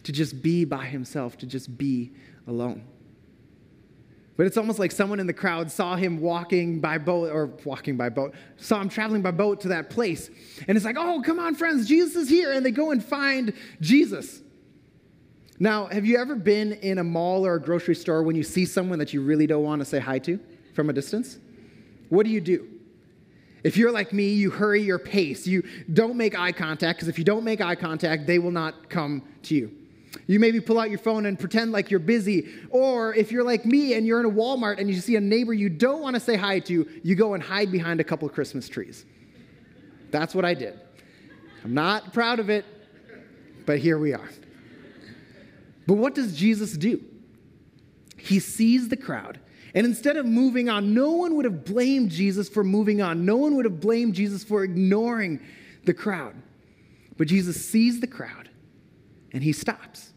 to 0.06 0.12
just 0.12 0.42
be 0.42 0.66
by 0.66 0.86
himself, 0.86 1.38
to 1.38 1.46
just 1.46 1.78
be 1.78 2.14
alone. 2.48 2.84
But 4.38 4.46
it's 4.46 4.58
almost 4.58 4.80
like 4.80 4.92
someone 4.92 5.20
in 5.20 5.28
the 5.28 5.34
crowd 5.34 5.72
saw 5.72 5.96
him 5.96 6.20
walking 6.20 6.82
by 6.82 6.98
boat, 6.98 7.32
or 7.32 7.48
walking 7.64 7.96
by 7.96 8.10
boat, 8.10 8.34
saw 8.58 8.82
him 8.82 8.90
traveling 8.90 9.22
by 9.22 9.32
boat 9.32 9.62
to 9.62 9.70
that 9.70 9.90
place. 9.90 10.30
And 10.68 10.76
it's 10.76 10.86
like, 10.86 10.98
oh, 10.98 11.22
come 11.26 11.40
on, 11.40 11.56
friends, 11.56 11.88
Jesus 11.88 12.16
is 12.16 12.30
here. 12.30 12.52
And 12.52 12.66
they 12.66 12.72
go 12.72 12.92
and 12.92 13.04
find 13.04 13.54
Jesus. 13.80 14.42
Now, 15.58 15.86
have 15.86 16.06
you 16.06 16.18
ever 16.18 16.36
been 16.36 16.74
in 16.74 16.98
a 16.98 17.04
mall 17.04 17.46
or 17.46 17.56
a 17.56 17.62
grocery 17.62 17.96
store 17.96 18.24
when 18.24 18.36
you 18.36 18.44
see 18.44 18.66
someone 18.66 19.00
that 19.00 19.14
you 19.14 19.22
really 19.22 19.48
don't 19.48 19.64
want 19.64 19.80
to 19.80 19.86
say 19.86 20.00
hi 20.00 20.20
to 20.20 20.38
from 20.74 20.90
a 20.90 20.94
distance? 20.94 21.40
What 22.10 22.26
do 22.26 22.30
you 22.30 22.42
do? 22.42 22.68
If 23.64 23.78
you're 23.78 23.92
like 23.92 24.12
me, 24.12 24.34
you 24.34 24.52
hurry 24.52 24.82
your 24.84 25.00
pace. 25.00 25.48
You 25.48 25.64
don't 25.92 26.18
make 26.18 26.38
eye 26.38 26.52
contact, 26.52 27.00
because 27.00 27.08
if 27.08 27.18
you 27.18 27.24
don't 27.24 27.46
make 27.46 27.62
eye 27.62 27.76
contact, 27.76 28.28
they 28.28 28.38
will 28.38 28.52
not 28.52 28.90
come 28.90 29.24
to 29.44 29.56
you. 29.56 29.72
You 30.27 30.39
maybe 30.39 30.60
pull 30.60 30.79
out 30.79 30.89
your 30.89 31.00
phone 31.00 31.25
and 31.25 31.39
pretend 31.39 31.72
like 31.72 31.91
you're 31.91 32.00
busy. 32.00 32.48
Or 32.69 33.13
if 33.13 33.31
you're 33.31 33.43
like 33.43 33.65
me 33.65 33.93
and 33.93 34.05
you're 34.05 34.19
in 34.19 34.25
a 34.25 34.31
Walmart 34.31 34.79
and 34.79 34.89
you 34.89 35.00
see 35.00 35.15
a 35.15 35.22
neighbor 35.22 35.53
you 35.53 35.69
don't 35.69 36.01
want 36.01 36.15
to 36.15 36.19
say 36.19 36.36
hi 36.36 36.60
to, 36.60 36.88
you 37.03 37.15
go 37.15 37.34
and 37.34 37.43
hide 37.43 37.72
behind 37.72 38.00
a 38.00 38.03
couple 38.03 38.27
of 38.27 38.34
Christmas 38.34 38.67
trees. 38.69 39.05
That's 40.12 40.34
what 40.34 40.45
I 40.45 40.53
did. 40.53 40.79
I'm 41.63 41.74
not 41.74 42.13
proud 42.13 42.39
of 42.39 42.50
it, 42.50 42.65
but 43.65 43.79
here 43.79 43.98
we 43.98 44.13
are. 44.13 44.29
But 45.88 45.95
what 45.95 46.15
does 46.15 46.36
Jesus 46.36 46.74
do? 46.74 47.03
He 48.17 48.39
sees 48.39 48.89
the 48.89 48.98
crowd 48.98 49.39
And 49.75 49.86
instead 49.86 50.15
of 50.15 50.25
moving 50.25 50.69
on, 50.69 50.93
no 50.93 51.12
one 51.12 51.36
would 51.36 51.43
have 51.43 51.65
blamed 51.65 52.10
Jesus 52.10 52.48
for 52.48 52.63
moving 52.63 53.01
on. 53.01 53.25
No 53.25 53.36
one 53.36 53.57
would 53.57 53.65
have 53.65 53.81
blamed 53.81 54.15
Jesus 54.15 54.41
for 54.41 54.63
ignoring 54.63 55.41
the 55.84 55.93
crowd. 55.93 56.34
But 57.17 57.27
Jesus 57.27 57.63
sees 57.63 58.00
the 58.00 58.07
crowd 58.07 58.45
and 59.36 59.44
he 59.44 59.51
stops 59.51 60.13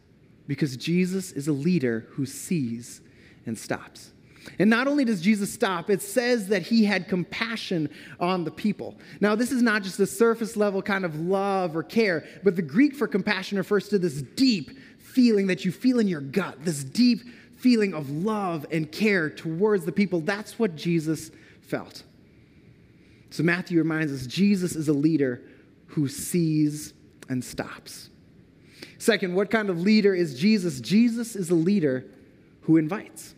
because 0.46 0.76
Jesus 0.76 1.32
is 1.32 1.48
a 1.48 1.52
leader 1.52 2.06
who 2.10 2.24
sees 2.24 3.02
and 3.46 3.58
stops. 3.58 4.12
And 4.60 4.70
not 4.70 4.86
only 4.86 5.04
does 5.04 5.20
Jesus 5.20 5.52
stop, 5.52 5.90
it 5.90 6.00
says 6.00 6.46
that 6.48 6.62
he 6.62 6.84
had 6.84 7.08
compassion 7.08 7.90
on 8.20 8.44
the 8.44 8.52
people. 8.52 8.96
Now, 9.20 9.34
this 9.34 9.50
is 9.50 9.60
not 9.60 9.82
just 9.82 9.98
a 9.98 10.06
surface 10.06 10.56
level 10.56 10.80
kind 10.80 11.04
of 11.04 11.18
love 11.18 11.76
or 11.76 11.82
care, 11.82 12.24
but 12.44 12.54
the 12.54 12.62
Greek 12.62 12.94
for 12.94 13.08
compassion 13.08 13.58
refers 13.58 13.88
to 13.88 13.98
this 13.98 14.22
deep 14.22 14.78
feeling 14.98 15.48
that 15.48 15.64
you 15.64 15.72
feel 15.72 15.98
in 15.98 16.06
your 16.06 16.20
gut, 16.20 16.64
this 16.64 16.84
deep 16.84 17.22
feeling 17.56 17.94
of 17.94 18.08
love 18.08 18.64
and 18.70 18.92
care 18.92 19.28
towards 19.28 19.84
the 19.84 19.92
people. 19.92 20.20
That's 20.20 20.60
what 20.60 20.76
Jesus 20.76 21.32
felt. 21.60 22.04
So, 23.30 23.42
Matthew 23.42 23.78
reminds 23.78 24.12
us 24.12 24.28
Jesus 24.28 24.76
is 24.76 24.86
a 24.86 24.92
leader 24.92 25.42
who 25.88 26.06
sees 26.06 26.94
and 27.28 27.44
stops. 27.44 28.10
Second, 28.98 29.34
what 29.34 29.50
kind 29.50 29.70
of 29.70 29.80
leader 29.80 30.14
is 30.14 30.38
Jesus? 30.38 30.80
Jesus 30.80 31.36
is 31.36 31.50
a 31.50 31.54
leader 31.54 32.04
who 32.62 32.76
invites. 32.76 33.34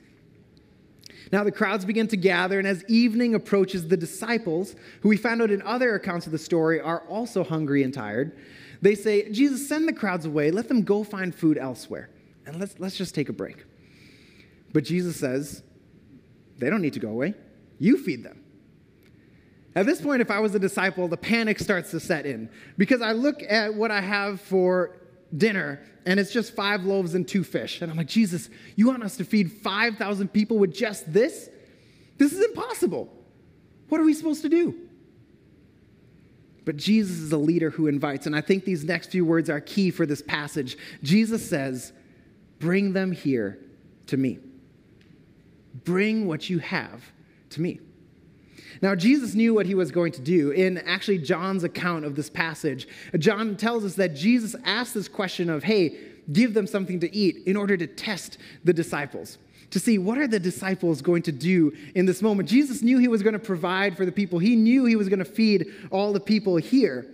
Now 1.33 1.45
the 1.45 1.53
crowds 1.53 1.85
begin 1.85 2.09
to 2.09 2.17
gather, 2.17 2.59
and 2.59 2.67
as 2.67 2.83
evening 2.89 3.35
approaches, 3.35 3.87
the 3.87 3.97
disciples, 3.97 4.75
who 5.03 5.09
we 5.09 5.17
found 5.17 5.43
out 5.43 5.51
in 5.51 5.63
other 5.63 5.95
accounts 5.95 6.27
of 6.27 6.33
the 6.33 6.39
story 6.39 6.81
are 6.81 7.01
also 7.09 7.45
hungry 7.45 7.83
and 7.83 7.95
tired, 7.95 8.37
they 8.83 8.95
say, 8.95 9.31
Jesus, 9.31 9.69
send 9.69 9.87
the 9.87 9.93
crowds 9.93 10.25
away. 10.25 10.51
Let 10.51 10.69
them 10.69 10.83
go 10.83 11.05
find 11.05 11.35
food 11.35 11.59
elsewhere. 11.59 12.11
And 12.47 12.59
let's, 12.59 12.75
let's 12.79 12.97
just 12.97 13.15
take 13.15 13.29
a 13.29 13.33
break. 13.33 13.65
But 14.73 14.85
Jesus 14.85 15.17
says, 15.17 15.63
they 16.59 16.71
don't 16.71 16.81
need 16.81 16.95
to 16.95 17.01
go 17.01 17.11
away. 17.11 17.35
You 17.79 17.99
feed 17.99 18.25
them. 18.25 18.43
At 19.75 19.87
this 19.87 20.01
point, 20.01 20.21
if 20.21 20.31
I 20.31 20.41
was 20.41 20.55
a 20.55 20.59
disciple, 20.59 21.07
the 21.07 21.17
panic 21.17 21.59
starts 21.59 21.91
to 21.93 22.01
set 22.01 22.27
in 22.27 22.51
because 22.77 23.03
I 23.03 23.13
look 23.13 23.43
at 23.43 23.75
what 23.75 23.91
I 23.91 24.01
have 24.01 24.41
for 24.41 24.97
dinner 25.37 25.81
and 26.07 26.19
it's 26.19 26.33
just 26.33 26.55
five 26.55 26.85
loaves 26.85 27.15
and 27.15 27.27
two 27.27 27.45
fish. 27.45 27.83
And 27.83 27.91
I'm 27.91 27.97
like, 27.97 28.09
Jesus, 28.09 28.49
you 28.77 28.87
want 28.87 29.03
us 29.03 29.17
to 29.19 29.25
feed 29.25 29.53
5,000 29.53 30.29
people 30.29 30.59
with 30.59 30.75
just 30.75 31.13
this? 31.13 31.51
This 32.19 32.33
is 32.33 32.45
impossible. 32.45 33.13
What 33.89 34.01
are 34.01 34.05
we 34.05 34.15
supposed 34.15 34.43
to 34.43 34.49
do? 34.49 34.75
But 36.65 36.77
Jesus 36.77 37.19
is 37.19 37.33
a 37.33 37.39
leader 37.39 37.71
who 37.71 37.87
invites. 37.87 38.27
And 38.27 38.37
I 38.37 38.41
think 38.41 38.65
these 38.65 38.85
next 38.85 39.11
few 39.11 39.25
words 39.25 39.51
are 39.51 39.61
key 39.61 39.91
for 39.91 40.07
this 40.07 40.23
passage. 40.23 40.77
Jesus 41.03 41.49
says, 41.49 41.93
Bring 42.59 42.93
them 42.93 43.13
here 43.13 43.59
to 44.07 44.17
me. 44.17 44.39
Bring 45.85 46.27
what 46.27 46.51
you 46.51 46.59
have 46.59 47.03
to 47.51 47.61
me. 47.61 47.81
Now, 48.83 48.95
Jesus 48.95 49.35
knew 49.35 49.55
what 49.55 49.67
he 49.67 49.75
was 49.75 49.91
going 49.91 50.13
to 50.13 50.21
do. 50.21 50.51
In 50.51 50.79
actually 50.79 51.19
John's 51.19 51.65
account 51.65 52.05
of 52.05 52.17
this 52.17 52.31
passage, 52.31 52.89
John 53.19 53.57
tells 53.57 53.85
us 53.85 53.95
that 53.95 54.15
Jesus 54.15 54.55
asked 54.65 54.95
this 54.95 55.09
question 55.09 55.51
of, 55.51 55.65
hey, 55.65 55.97
give 56.33 56.55
them 56.55 56.67
something 56.67 57.01
to 57.01 57.15
eat 57.15 57.39
in 57.47 57.57
order 57.57 57.77
to 57.77 57.87
test 57.87 58.39
the 58.65 58.73
disciples 58.73 59.39
to 59.71 59.79
see 59.79 59.99
what 59.99 60.19
are 60.19 60.27
the 60.27 60.41
disciples 60.41 61.01
going 61.01 61.23
to 61.23 61.33
do 61.33 61.73
in 61.95 62.07
this 62.07 62.23
moment. 62.23 62.49
Jesus 62.49 62.83
knew 62.83 62.99
he 62.99 63.09
was 63.09 63.23
going 63.23 63.33
to 63.35 63.39
provide 63.39 63.97
for 63.97 64.05
the 64.05 64.13
people. 64.13 64.39
He 64.39 64.57
knew 64.57 64.85
he 64.85 64.97
was 64.97 65.09
going 65.09 65.21
to 65.21 65.25
feed 65.25 65.73
all 65.91 66.13
the 66.13 66.21
people 66.21 66.57
here. 66.57 67.07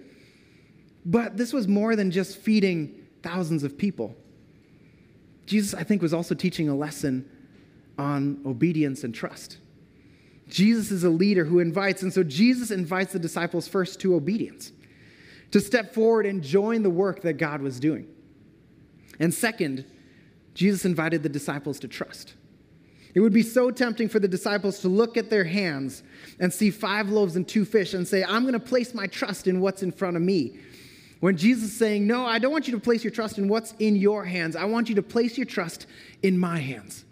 But 1.04 1.36
this 1.36 1.52
was 1.52 1.68
more 1.68 1.94
than 1.94 2.10
just 2.10 2.38
feeding 2.38 3.06
thousands 3.22 3.62
of 3.62 3.78
people. 3.78 4.16
Jesus, 5.46 5.75
I 5.75 5.84
think, 5.84 6.02
was 6.02 6.12
also 6.12 6.34
teaching 6.34 6.68
a 6.68 6.75
lesson 6.75 7.30
on 7.98 8.40
obedience 8.44 9.04
and 9.04 9.14
trust. 9.14 9.58
Jesus 10.48 10.90
is 10.90 11.04
a 11.04 11.10
leader 11.10 11.44
who 11.44 11.58
invites, 11.58 12.02
and 12.02 12.12
so 12.12 12.22
Jesus 12.22 12.70
invites 12.70 13.12
the 13.12 13.18
disciples 13.18 13.66
first 13.66 14.00
to 14.00 14.14
obedience, 14.14 14.72
to 15.50 15.60
step 15.60 15.92
forward 15.92 16.26
and 16.26 16.42
join 16.42 16.82
the 16.82 16.90
work 16.90 17.22
that 17.22 17.34
God 17.34 17.60
was 17.60 17.80
doing. 17.80 18.06
And 19.18 19.32
second, 19.32 19.84
Jesus 20.54 20.84
invited 20.84 21.22
the 21.22 21.28
disciples 21.28 21.80
to 21.80 21.88
trust. 21.88 22.34
It 23.14 23.20
would 23.20 23.32
be 23.32 23.42
so 23.42 23.70
tempting 23.70 24.10
for 24.10 24.20
the 24.20 24.28
disciples 24.28 24.80
to 24.80 24.88
look 24.88 25.16
at 25.16 25.30
their 25.30 25.44
hands 25.44 26.02
and 26.38 26.52
see 26.52 26.70
five 26.70 27.08
loaves 27.08 27.34
and 27.34 27.48
two 27.48 27.64
fish 27.64 27.94
and 27.94 28.06
say, 28.06 28.22
I'm 28.22 28.42
going 28.42 28.52
to 28.52 28.60
place 28.60 28.92
my 28.92 29.06
trust 29.06 29.46
in 29.46 29.60
what's 29.60 29.82
in 29.82 29.90
front 29.90 30.16
of 30.16 30.22
me. 30.22 30.58
When 31.20 31.34
Jesus 31.34 31.70
is 31.70 31.76
saying, 31.76 32.06
No, 32.06 32.26
I 32.26 32.38
don't 32.38 32.52
want 32.52 32.68
you 32.68 32.74
to 32.74 32.78
place 32.78 33.02
your 33.02 33.10
trust 33.10 33.38
in 33.38 33.48
what's 33.48 33.72
in 33.78 33.96
your 33.96 34.26
hands. 34.26 34.54
I 34.54 34.66
want 34.66 34.90
you 34.90 34.94
to 34.96 35.02
place 35.02 35.38
your 35.38 35.46
trust 35.46 35.86
in 36.22 36.38
my 36.38 36.58
hands. 36.58 37.05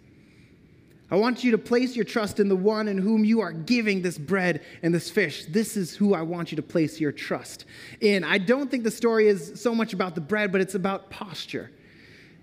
I 1.11 1.17
want 1.17 1.43
you 1.43 1.51
to 1.51 1.57
place 1.57 1.95
your 1.95 2.05
trust 2.05 2.39
in 2.39 2.49
the 2.49 2.55
one 2.55 2.87
in 2.87 2.97
whom 2.97 3.23
you 3.23 3.41
are 3.41 3.51
giving 3.51 4.01
this 4.01 4.17
bread 4.17 4.63
and 4.81 4.93
this 4.93 5.09
fish. 5.09 5.45
This 5.45 5.77
is 5.77 5.95
who 5.95 6.15
I 6.15 6.23
want 6.23 6.51
you 6.51 6.55
to 6.55 6.63
place 6.63 6.99
your 6.99 7.11
trust 7.11 7.65
in. 8.01 8.23
I 8.23 8.39
don't 8.39 8.71
think 8.71 8.83
the 8.83 8.91
story 8.91 9.27
is 9.27 9.61
so 9.61 9.75
much 9.75 9.93
about 9.93 10.15
the 10.15 10.21
bread, 10.21 10.51
but 10.51 10.61
it's 10.61 10.73
about 10.73 11.11
posture. 11.11 11.71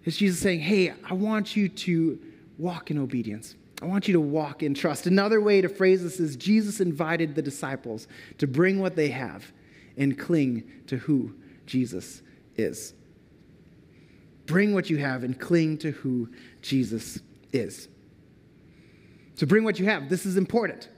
It's 0.05 0.17
Jesus 0.17 0.41
saying, 0.41 0.61
Hey, 0.61 0.95
I 1.09 1.15
want 1.15 1.57
you 1.57 1.69
to 1.69 2.21
walk 2.57 2.91
in 2.91 2.99
obedience. 2.99 3.57
I 3.81 3.87
want 3.87 4.07
you 4.07 4.15
to 4.15 4.21
walk 4.21 4.63
in 4.63 4.75
trust. 4.75 5.09
Another 5.09 5.41
way 5.41 5.61
to 5.61 5.69
phrase 5.69 6.05
this 6.05 6.21
is 6.21 6.37
Jesus 6.37 6.81
invited 6.81 7.35
the 7.35 7.43
disciples 7.43 8.07
to 8.39 8.47
bring 8.47 8.79
what 8.79 8.95
they 8.95 9.09
have 9.09 9.53
and 9.97 10.17
cling 10.17 10.63
to 10.87 10.99
who 10.99 11.35
Jesus 11.67 12.23
is. 12.55 12.95
Bring 14.47 14.73
what 14.73 14.89
you 14.89 14.99
have 14.99 15.25
and 15.25 15.39
cling 15.39 15.79
to 15.79 15.91
who 15.91 16.29
Jesus 16.61 17.19
is. 17.53 17.89
So 19.35 19.47
bring 19.47 19.65
what 19.65 19.79
you 19.79 19.87
have. 19.87 20.09
This 20.09 20.27
is 20.27 20.37
important. 20.37 20.89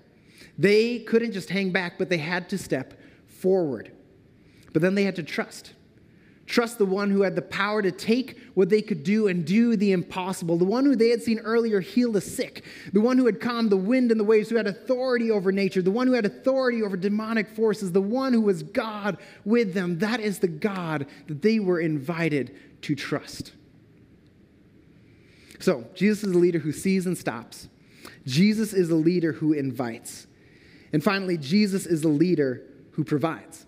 They 0.58 1.00
couldn't 1.00 1.32
just 1.32 1.50
hang 1.50 1.70
back, 1.70 1.98
but 1.98 2.08
they 2.08 2.18
had 2.18 2.48
to 2.50 2.58
step 2.58 3.00
forward. 3.26 3.92
But 4.72 4.82
then 4.82 4.94
they 4.94 5.04
had 5.04 5.16
to 5.16 5.22
trust. 5.22 5.72
Trust 6.46 6.76
the 6.76 6.84
one 6.84 7.10
who 7.10 7.22
had 7.22 7.36
the 7.36 7.42
power 7.42 7.80
to 7.80 7.90
take 7.90 8.38
what 8.52 8.68
they 8.68 8.82
could 8.82 9.02
do 9.02 9.28
and 9.28 9.46
do 9.46 9.76
the 9.76 9.92
impossible. 9.92 10.58
The 10.58 10.64
one 10.66 10.84
who 10.84 10.94
they 10.94 11.08
had 11.08 11.22
seen 11.22 11.38
earlier 11.38 11.80
heal 11.80 12.12
the 12.12 12.20
sick. 12.20 12.64
The 12.92 13.00
one 13.00 13.16
who 13.16 13.24
had 13.24 13.40
calmed 13.40 13.70
the 13.70 13.78
wind 13.78 14.10
and 14.10 14.20
the 14.20 14.24
waves, 14.24 14.50
who 14.50 14.56
had 14.56 14.66
authority 14.66 15.30
over 15.30 15.52
nature. 15.52 15.80
The 15.80 15.90
one 15.90 16.06
who 16.06 16.12
had 16.12 16.26
authority 16.26 16.82
over 16.82 16.98
demonic 16.98 17.48
forces. 17.48 17.92
The 17.92 18.02
one 18.02 18.34
who 18.34 18.42
was 18.42 18.62
God 18.62 19.16
with 19.46 19.72
them. 19.72 19.98
That 20.00 20.20
is 20.20 20.40
the 20.40 20.48
God 20.48 21.06
that 21.28 21.40
they 21.40 21.60
were 21.60 21.80
invited 21.80 22.54
to 22.82 22.94
trust. 22.94 23.52
So, 25.60 25.86
Jesus 25.94 26.24
is 26.24 26.34
a 26.34 26.38
leader 26.38 26.58
who 26.58 26.72
sees 26.72 27.06
and 27.06 27.16
stops. 27.16 27.68
Jesus 28.26 28.72
is 28.72 28.90
a 28.90 28.94
leader 28.94 29.32
who 29.32 29.52
invites. 29.52 30.26
And 30.92 31.02
finally, 31.02 31.36
Jesus 31.36 31.86
is 31.86 32.04
a 32.04 32.08
leader 32.08 32.62
who 32.92 33.04
provides. 33.04 33.66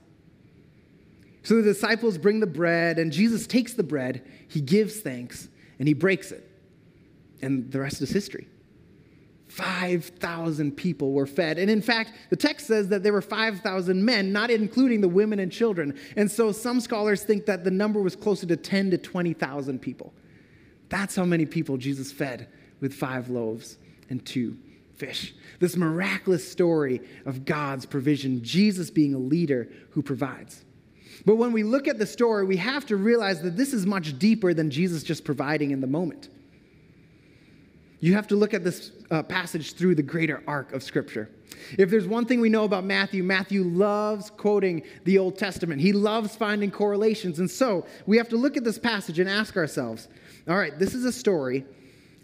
So 1.42 1.56
the 1.56 1.62
disciples 1.62 2.18
bring 2.18 2.40
the 2.40 2.46
bread, 2.46 2.98
and 2.98 3.12
Jesus 3.12 3.46
takes 3.46 3.74
the 3.74 3.82
bread, 3.82 4.22
he 4.48 4.60
gives 4.60 5.00
thanks, 5.00 5.48
and 5.78 5.86
he 5.86 5.94
breaks 5.94 6.32
it. 6.32 6.48
And 7.42 7.70
the 7.70 7.80
rest 7.80 8.00
is 8.00 8.10
history. 8.10 8.48
5,000 9.48 10.76
people 10.76 11.12
were 11.12 11.26
fed. 11.26 11.58
And 11.58 11.70
in 11.70 11.80
fact, 11.80 12.12
the 12.30 12.36
text 12.36 12.66
says 12.66 12.88
that 12.88 13.02
there 13.02 13.12
were 13.12 13.22
5,000 13.22 14.04
men, 14.04 14.32
not 14.32 14.50
including 14.50 15.00
the 15.00 15.08
women 15.08 15.38
and 15.38 15.52
children. 15.52 15.96
And 16.16 16.30
so 16.30 16.50
some 16.52 16.80
scholars 16.80 17.22
think 17.22 17.46
that 17.46 17.62
the 17.62 17.70
number 17.70 18.00
was 18.02 18.16
closer 18.16 18.46
to 18.46 18.56
10 18.56 18.90
to 18.90 18.98
20,000 18.98 19.80
people. 19.80 20.12
That's 20.88 21.14
how 21.14 21.24
many 21.24 21.46
people 21.46 21.76
Jesus 21.76 22.12
fed 22.12 22.48
with 22.80 22.92
five 22.92 23.28
loaves 23.28 23.78
and 24.08 24.24
two 24.24 24.56
fish. 24.96 25.34
This 25.60 25.76
miraculous 25.76 26.50
story 26.50 27.00
of 27.24 27.44
God's 27.44 27.86
provision, 27.86 28.42
Jesus 28.42 28.90
being 28.90 29.14
a 29.14 29.18
leader 29.18 29.68
who 29.90 30.02
provides. 30.02 30.64
But 31.24 31.36
when 31.36 31.52
we 31.52 31.62
look 31.62 31.88
at 31.88 31.98
the 31.98 32.06
story, 32.06 32.44
we 32.44 32.56
have 32.58 32.86
to 32.86 32.96
realize 32.96 33.42
that 33.42 33.56
this 33.56 33.72
is 33.72 33.86
much 33.86 34.18
deeper 34.18 34.54
than 34.54 34.70
Jesus 34.70 35.02
just 35.02 35.24
providing 35.24 35.70
in 35.70 35.80
the 35.80 35.86
moment. 35.86 36.28
You 38.00 38.14
have 38.14 38.26
to 38.28 38.36
look 38.36 38.52
at 38.52 38.62
this 38.62 38.92
uh, 39.10 39.22
passage 39.22 39.72
through 39.74 39.94
the 39.94 40.02
greater 40.02 40.42
arc 40.46 40.72
of 40.72 40.82
Scripture. 40.82 41.30
If 41.78 41.88
there's 41.88 42.06
one 42.06 42.26
thing 42.26 42.40
we 42.40 42.50
know 42.50 42.64
about 42.64 42.84
Matthew, 42.84 43.22
Matthew 43.22 43.64
loves 43.64 44.30
quoting 44.30 44.82
the 45.04 45.16
Old 45.16 45.38
Testament. 45.38 45.80
He 45.80 45.92
loves 45.92 46.36
finding 46.36 46.70
correlations. 46.70 47.38
And 47.38 47.50
so 47.50 47.86
we 48.04 48.18
have 48.18 48.28
to 48.28 48.36
look 48.36 48.56
at 48.56 48.64
this 48.64 48.78
passage 48.78 49.18
and 49.18 49.28
ask 49.28 49.56
ourselves 49.56 50.08
all 50.48 50.56
right, 50.56 50.78
this 50.78 50.94
is 50.94 51.04
a 51.04 51.10
story 51.10 51.64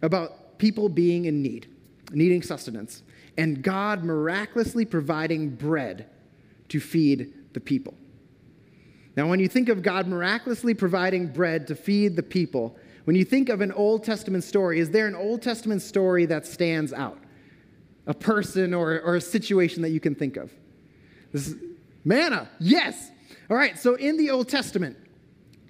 about 0.03 0.59
people 0.59 0.89
being 0.89 1.25
in 1.25 1.43
need 1.43 1.72
needing 2.15 2.43
sustenance, 2.43 3.03
and 3.37 3.63
God 3.63 4.05
miraculously 4.05 4.85
providing 4.85 5.51
bread 5.51 6.09
to 6.69 6.81
feed 6.81 7.33
the 7.53 7.61
people. 7.61 7.95
Now, 9.17 9.29
when 9.29 9.41
you 9.41 9.49
think 9.49 9.69
of 9.69 9.83
God 9.83 10.07
miraculously 10.07 10.75
providing 10.75 11.27
bread 11.27 11.67
to 11.67 11.75
feed 11.75 12.17
the 12.17 12.23
people, 12.23 12.77
when 13.05 13.17
you 13.17 13.25
think 13.25 13.49
of 13.49 13.61
an 13.61 13.73
Old 13.73 14.05
Testament 14.05 14.45
story, 14.45 14.79
is 14.79 14.91
there 14.91 15.07
an 15.07 15.15
Old 15.15 15.43
Testament 15.43 15.83
story 15.83 16.25
that 16.27 16.47
stands 16.47 16.93
out? 16.93 17.19
A 18.07 18.15
person 18.15 18.75
or, 18.75 19.01
or 19.01 19.17
a 19.17 19.21
situation 19.21 19.83
that 19.83 19.91
you 19.91 20.01
can 20.01 20.15
think 20.15 20.37
of? 20.37 20.51
This 21.33 21.49
is 21.49 21.57
manna, 22.05 22.49
yes. 22.59 23.11
All 23.51 23.57
right, 23.57 23.79
so 23.79 23.95
in 23.95 24.17
the 24.17 24.31
Old 24.31 24.49
Testament, 24.49 24.97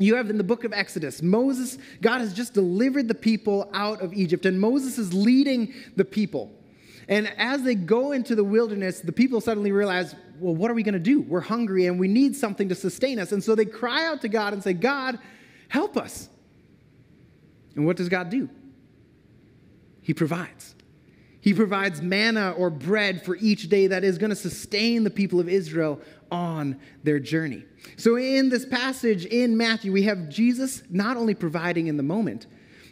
you 0.03 0.17
have 0.17 0.31
in 0.31 0.39
the 0.39 0.45
book 0.45 0.65
of 0.65 0.73
Exodus, 0.73 1.23
Moses, 1.23 1.79
God 2.01 2.21
has 2.21 2.33
just 2.33 2.55
delivered 2.55 3.09
the 3.09 3.15
people 3.15 3.71
out 3.73 4.01
of 4.01 4.13
Egypt, 4.15 4.47
and 4.47 4.61
Moses 4.61 4.99
is 4.99 5.13
leading 5.13 5.75
the 5.97 6.05
people. 6.05 6.51
And 7.09 7.33
as 7.37 7.63
they 7.63 7.75
go 7.75 8.13
into 8.13 8.35
the 8.35 8.45
wilderness, 8.45 9.01
the 9.01 9.13
people 9.13 9.41
suddenly 9.41 9.73
realize, 9.73 10.15
well, 10.39 10.55
what 10.55 10.71
are 10.71 10.75
we 10.75 10.83
going 10.83 10.95
to 10.95 11.01
do? 11.01 11.21
We're 11.21 11.41
hungry 11.41 11.87
and 11.87 11.99
we 11.99 12.09
need 12.09 12.37
something 12.37 12.69
to 12.69 12.75
sustain 12.75 13.19
us. 13.19 13.33
And 13.33 13.43
so 13.43 13.55
they 13.55 13.65
cry 13.65 14.07
out 14.07 14.21
to 14.23 14.29
God 14.29 14.53
and 14.53 14.63
say, 14.63 14.73
God, 14.73 15.19
help 15.69 15.97
us. 15.97 16.29
And 17.75 17.87
what 17.87 17.97
does 17.97 18.09
God 18.09 18.31
do? 18.31 18.49
He 20.01 20.15
provides. 20.15 20.75
He 21.43 21.53
provides 21.53 22.01
manna 22.01 22.53
or 22.53 22.71
bread 22.71 23.25
for 23.25 23.37
each 23.37 23.69
day 23.69 23.89
that 23.89 24.05
is 24.05 24.17
going 24.17 24.31
to 24.31 24.37
sustain 24.37 25.03
the 25.03 25.11
people 25.11 25.41
of 25.41 25.49
Israel 25.49 26.01
on 26.31 26.79
their 27.03 27.19
journey. 27.19 27.65
So, 27.97 28.17
in 28.17 28.49
this 28.49 28.65
passage 28.65 29.27
in 29.27 29.57
Matthew, 29.57 29.91
we 29.91 30.05
have 30.05 30.29
Jesus 30.29 30.85
not 30.89 31.17
only 31.17 31.35
providing 31.35 31.89
in 31.89 31.97
the 31.97 32.03
moment, 32.05 32.47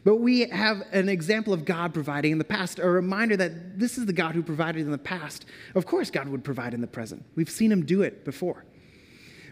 but 0.04 0.16
we 0.16 0.48
have 0.48 0.82
an 0.90 1.08
example 1.08 1.52
of 1.52 1.64
God 1.64 1.94
providing 1.94 2.32
in 2.32 2.38
the 2.38 2.44
past, 2.44 2.80
a 2.80 2.88
reminder 2.88 3.36
that 3.36 3.78
this 3.78 3.96
is 3.96 4.06
the 4.06 4.12
God 4.12 4.34
who 4.34 4.42
provided 4.42 4.82
in 4.82 4.90
the 4.90 4.98
past. 4.98 5.46
Of 5.76 5.86
course, 5.86 6.10
God 6.10 6.28
would 6.28 6.42
provide 6.42 6.74
in 6.74 6.80
the 6.80 6.88
present. 6.88 7.24
We've 7.36 7.50
seen 7.50 7.70
him 7.70 7.86
do 7.86 8.02
it 8.02 8.24
before. 8.24 8.64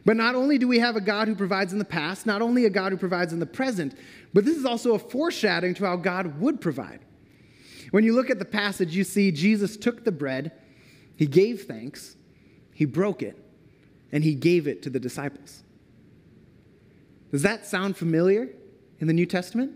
But 0.04 0.16
not 0.16 0.34
only 0.34 0.58
do 0.58 0.66
we 0.66 0.80
have 0.80 0.96
a 0.96 1.00
God 1.00 1.28
who 1.28 1.36
provides 1.36 1.72
in 1.72 1.78
the 1.78 1.84
past, 1.84 2.26
not 2.26 2.42
only 2.42 2.64
a 2.64 2.70
God 2.70 2.90
who 2.90 2.98
provides 2.98 3.32
in 3.32 3.38
the 3.38 3.46
present, 3.46 3.94
but 4.34 4.44
this 4.44 4.56
is 4.56 4.64
also 4.64 4.94
a 4.94 4.98
foreshadowing 4.98 5.74
to 5.74 5.84
how 5.84 5.96
God 5.96 6.40
would 6.40 6.60
provide. 6.60 7.00
When 7.90 8.04
you 8.04 8.14
look 8.14 8.30
at 8.30 8.38
the 8.38 8.44
passage, 8.44 8.94
you 8.94 9.04
see 9.04 9.30
Jesus 9.30 9.76
took 9.76 10.04
the 10.04 10.12
bread, 10.12 10.52
he 11.16 11.26
gave 11.26 11.62
thanks, 11.62 12.16
he 12.72 12.84
broke 12.84 13.22
it, 13.22 13.36
and 14.12 14.22
he 14.22 14.34
gave 14.34 14.66
it 14.66 14.82
to 14.82 14.90
the 14.90 15.00
disciples. 15.00 15.62
Does 17.30 17.42
that 17.42 17.66
sound 17.66 17.96
familiar 17.96 18.48
in 19.00 19.06
the 19.06 19.12
New 19.12 19.26
Testament? 19.26 19.72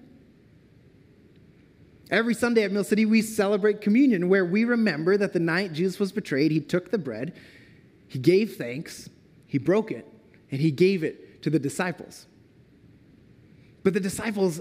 Every 2.11 2.35
Sunday 2.35 2.63
at 2.63 2.73
Mill 2.73 2.85
City, 2.85 3.07
we 3.07 3.23
celebrate 3.23 3.81
communion 3.81 4.29
where 4.29 4.45
we 4.45 4.65
remember 4.65 5.17
that 5.17 5.33
the 5.33 5.41
night 5.41 5.73
Jesus 5.73 5.99
was 5.99 6.13
betrayed, 6.13 6.51
he 6.51 6.61
took 6.61 6.91
the 6.91 6.99
bread, 6.99 7.35
he 8.07 8.19
gave 8.19 8.57
thanks, 8.57 9.09
he 9.47 9.57
broke 9.57 9.91
it, 9.91 10.07
and 10.51 10.61
he 10.61 10.71
gave 10.71 11.03
it 11.03 11.43
to 11.43 11.51
the 11.51 11.59
disciples. 11.59 12.27
But 13.83 13.95
the 13.95 14.01
disciples, 14.01 14.61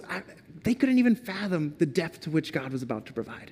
they 0.63 0.74
couldn't 0.74 1.00
even 1.00 1.15
fathom 1.15 1.75
the 1.77 1.86
depth 1.86 2.22
to 2.22 2.30
which 2.30 2.53
God 2.53 2.72
was 2.72 2.84
about 2.84 3.06
to 3.08 3.13
provide. 3.13 3.51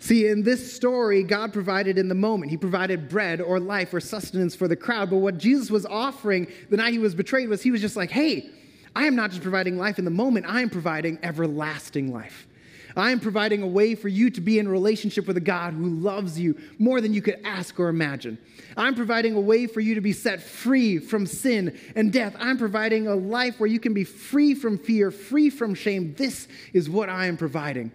See, 0.00 0.28
in 0.28 0.42
this 0.42 0.74
story, 0.74 1.22
God 1.22 1.52
provided 1.52 1.98
in 1.98 2.08
the 2.08 2.14
moment. 2.14 2.50
He 2.50 2.56
provided 2.56 3.08
bread 3.08 3.40
or 3.40 3.58
life 3.58 3.92
or 3.92 4.00
sustenance 4.00 4.54
for 4.54 4.68
the 4.68 4.76
crowd. 4.76 5.10
But 5.10 5.16
what 5.18 5.38
Jesus 5.38 5.70
was 5.70 5.84
offering 5.86 6.46
the 6.70 6.76
night 6.76 6.92
he 6.92 6.98
was 6.98 7.14
betrayed 7.14 7.48
was 7.48 7.62
he 7.62 7.70
was 7.70 7.80
just 7.80 7.96
like, 7.96 8.10
hey, 8.10 8.48
I 8.94 9.06
am 9.06 9.16
not 9.16 9.30
just 9.30 9.42
providing 9.42 9.76
life 9.76 9.98
in 9.98 10.04
the 10.04 10.10
moment, 10.10 10.46
I 10.46 10.60
am 10.62 10.70
providing 10.70 11.18
everlasting 11.22 12.12
life. 12.12 12.47
I 12.98 13.10
am 13.10 13.20
providing 13.20 13.62
a 13.62 13.66
way 13.66 13.94
for 13.94 14.08
you 14.08 14.30
to 14.30 14.40
be 14.40 14.58
in 14.58 14.68
relationship 14.68 15.26
with 15.26 15.36
a 15.36 15.40
God 15.40 15.74
who 15.74 15.88
loves 15.88 16.38
you 16.38 16.58
more 16.78 17.00
than 17.00 17.14
you 17.14 17.22
could 17.22 17.40
ask 17.44 17.78
or 17.78 17.88
imagine. 17.88 18.38
I'm 18.76 18.94
providing 18.94 19.34
a 19.34 19.40
way 19.40 19.66
for 19.66 19.80
you 19.80 19.94
to 19.94 20.00
be 20.00 20.12
set 20.12 20.42
free 20.42 20.98
from 20.98 21.26
sin 21.26 21.78
and 21.96 22.12
death. 22.12 22.36
I'm 22.38 22.58
providing 22.58 23.06
a 23.06 23.14
life 23.14 23.60
where 23.60 23.68
you 23.68 23.80
can 23.80 23.94
be 23.94 24.04
free 24.04 24.54
from 24.54 24.78
fear, 24.78 25.10
free 25.10 25.50
from 25.50 25.74
shame. 25.74 26.14
This 26.14 26.48
is 26.72 26.90
what 26.90 27.08
I 27.08 27.26
am 27.26 27.36
providing. 27.36 27.92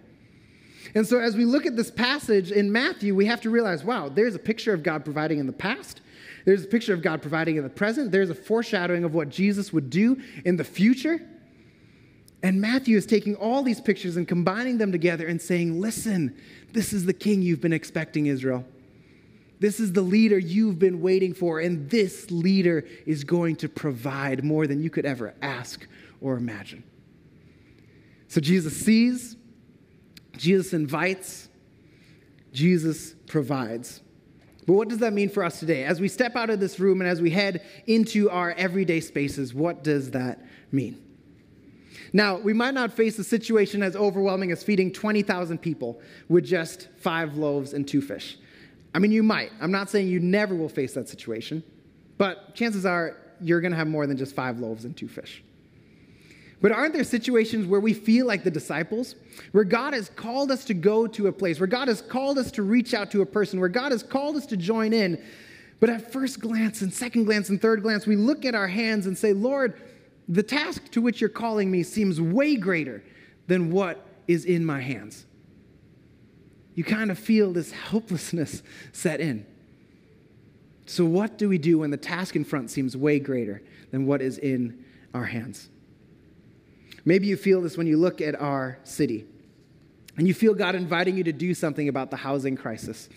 And 0.94 1.06
so, 1.06 1.18
as 1.18 1.36
we 1.36 1.44
look 1.44 1.66
at 1.66 1.76
this 1.76 1.90
passage 1.90 2.52
in 2.52 2.70
Matthew, 2.70 3.14
we 3.14 3.26
have 3.26 3.40
to 3.42 3.50
realize 3.50 3.82
wow, 3.82 4.08
there's 4.08 4.34
a 4.34 4.38
picture 4.38 4.72
of 4.72 4.82
God 4.82 5.04
providing 5.04 5.38
in 5.38 5.46
the 5.46 5.52
past. 5.52 6.00
There's 6.44 6.64
a 6.64 6.68
picture 6.68 6.92
of 6.92 7.02
God 7.02 7.22
providing 7.22 7.56
in 7.56 7.62
the 7.62 7.70
present. 7.70 8.12
There's 8.12 8.30
a 8.30 8.34
foreshadowing 8.34 9.04
of 9.04 9.14
what 9.14 9.28
Jesus 9.28 9.72
would 9.72 9.90
do 9.90 10.20
in 10.44 10.56
the 10.56 10.64
future. 10.64 11.20
And 12.44 12.60
Matthew 12.60 12.98
is 12.98 13.06
taking 13.06 13.36
all 13.36 13.62
these 13.62 13.80
pictures 13.80 14.18
and 14.18 14.28
combining 14.28 14.76
them 14.76 14.92
together 14.92 15.26
and 15.26 15.40
saying, 15.40 15.80
listen, 15.80 16.36
this 16.74 16.92
is 16.92 17.06
the 17.06 17.14
king 17.14 17.40
you've 17.40 17.62
been 17.62 17.72
expecting, 17.72 18.26
Israel. 18.26 18.66
This 19.60 19.80
is 19.80 19.94
the 19.94 20.02
leader 20.02 20.38
you've 20.38 20.78
been 20.78 21.00
waiting 21.00 21.32
for, 21.32 21.60
and 21.60 21.88
this 21.88 22.30
leader 22.30 22.84
is 23.06 23.24
going 23.24 23.56
to 23.56 23.68
provide 23.70 24.44
more 24.44 24.66
than 24.66 24.82
you 24.82 24.90
could 24.90 25.06
ever 25.06 25.32
ask 25.40 25.86
or 26.20 26.36
imagine. 26.36 26.84
So 28.28 28.42
Jesus 28.42 28.76
sees, 28.76 29.36
Jesus 30.36 30.74
invites, 30.74 31.48
Jesus 32.52 33.14
provides. 33.26 34.02
But 34.66 34.74
what 34.74 34.88
does 34.88 34.98
that 34.98 35.14
mean 35.14 35.30
for 35.30 35.44
us 35.44 35.60
today? 35.60 35.84
As 35.84 35.98
we 35.98 36.08
step 36.08 36.36
out 36.36 36.50
of 36.50 36.60
this 36.60 36.78
room 36.78 37.00
and 37.00 37.08
as 37.08 37.22
we 37.22 37.30
head 37.30 37.64
into 37.86 38.28
our 38.28 38.52
everyday 38.52 39.00
spaces, 39.00 39.54
what 39.54 39.82
does 39.82 40.10
that 40.10 40.44
mean? 40.70 41.03
Now, 42.12 42.38
we 42.38 42.52
might 42.52 42.74
not 42.74 42.92
face 42.92 43.18
a 43.18 43.24
situation 43.24 43.82
as 43.82 43.96
overwhelming 43.96 44.52
as 44.52 44.62
feeding 44.62 44.92
20,000 44.92 45.58
people 45.58 46.00
with 46.28 46.44
just 46.44 46.88
five 46.96 47.36
loaves 47.36 47.72
and 47.72 47.86
two 47.86 48.00
fish. 48.00 48.38
I 48.94 48.98
mean, 48.98 49.10
you 49.10 49.22
might. 49.22 49.50
I'm 49.60 49.72
not 49.72 49.90
saying 49.90 50.08
you 50.08 50.20
never 50.20 50.54
will 50.54 50.68
face 50.68 50.94
that 50.94 51.08
situation, 51.08 51.62
but 52.18 52.54
chances 52.54 52.86
are 52.86 53.16
you're 53.40 53.60
going 53.60 53.72
to 53.72 53.76
have 53.76 53.88
more 53.88 54.06
than 54.06 54.16
just 54.16 54.34
five 54.34 54.60
loaves 54.60 54.84
and 54.84 54.96
two 54.96 55.08
fish. 55.08 55.42
But 56.60 56.72
aren't 56.72 56.94
there 56.94 57.04
situations 57.04 57.66
where 57.66 57.80
we 57.80 57.92
feel 57.92 58.26
like 58.26 58.44
the 58.44 58.50
disciples, 58.50 59.16
where 59.52 59.64
God 59.64 59.92
has 59.92 60.08
called 60.08 60.50
us 60.50 60.64
to 60.66 60.74
go 60.74 61.06
to 61.06 61.26
a 61.26 61.32
place, 61.32 61.60
where 61.60 61.66
God 61.66 61.88
has 61.88 62.00
called 62.00 62.38
us 62.38 62.50
to 62.52 62.62
reach 62.62 62.94
out 62.94 63.10
to 63.10 63.20
a 63.20 63.26
person, 63.26 63.60
where 63.60 63.68
God 63.68 63.92
has 63.92 64.02
called 64.02 64.36
us 64.36 64.46
to 64.46 64.56
join 64.56 64.92
in, 64.92 65.22
but 65.80 65.90
at 65.90 66.10
first 66.10 66.40
glance 66.40 66.80
and 66.80 66.90
second 66.90 67.24
glance 67.24 67.50
and 67.50 67.60
third 67.60 67.82
glance, 67.82 68.06
we 68.06 68.16
look 68.16 68.46
at 68.46 68.54
our 68.54 68.68
hands 68.68 69.06
and 69.06 69.18
say, 69.18 69.34
Lord, 69.34 69.78
the 70.28 70.42
task 70.42 70.90
to 70.92 71.00
which 71.00 71.20
you're 71.20 71.30
calling 71.30 71.70
me 71.70 71.82
seems 71.82 72.20
way 72.20 72.56
greater 72.56 73.02
than 73.46 73.70
what 73.70 74.06
is 74.26 74.44
in 74.44 74.64
my 74.64 74.80
hands. 74.80 75.26
You 76.74 76.84
kind 76.84 77.10
of 77.10 77.18
feel 77.18 77.52
this 77.52 77.70
helplessness 77.72 78.62
set 78.92 79.20
in. 79.20 79.46
So, 80.86 81.04
what 81.04 81.38
do 81.38 81.48
we 81.48 81.58
do 81.58 81.78
when 81.78 81.90
the 81.90 81.96
task 81.96 82.36
in 82.36 82.44
front 82.44 82.70
seems 82.70 82.96
way 82.96 83.18
greater 83.18 83.62
than 83.90 84.06
what 84.06 84.20
is 84.20 84.38
in 84.38 84.84
our 85.14 85.24
hands? 85.24 85.68
Maybe 87.06 87.26
you 87.26 87.36
feel 87.36 87.62
this 87.62 87.76
when 87.76 87.86
you 87.86 87.96
look 87.96 88.20
at 88.20 88.38
our 88.40 88.78
city 88.84 89.26
and 90.16 90.28
you 90.28 90.34
feel 90.34 90.54
God 90.54 90.74
inviting 90.74 91.16
you 91.16 91.24
to 91.24 91.32
do 91.32 91.54
something 91.54 91.88
about 91.88 92.10
the 92.10 92.16
housing 92.16 92.56
crisis. 92.56 93.08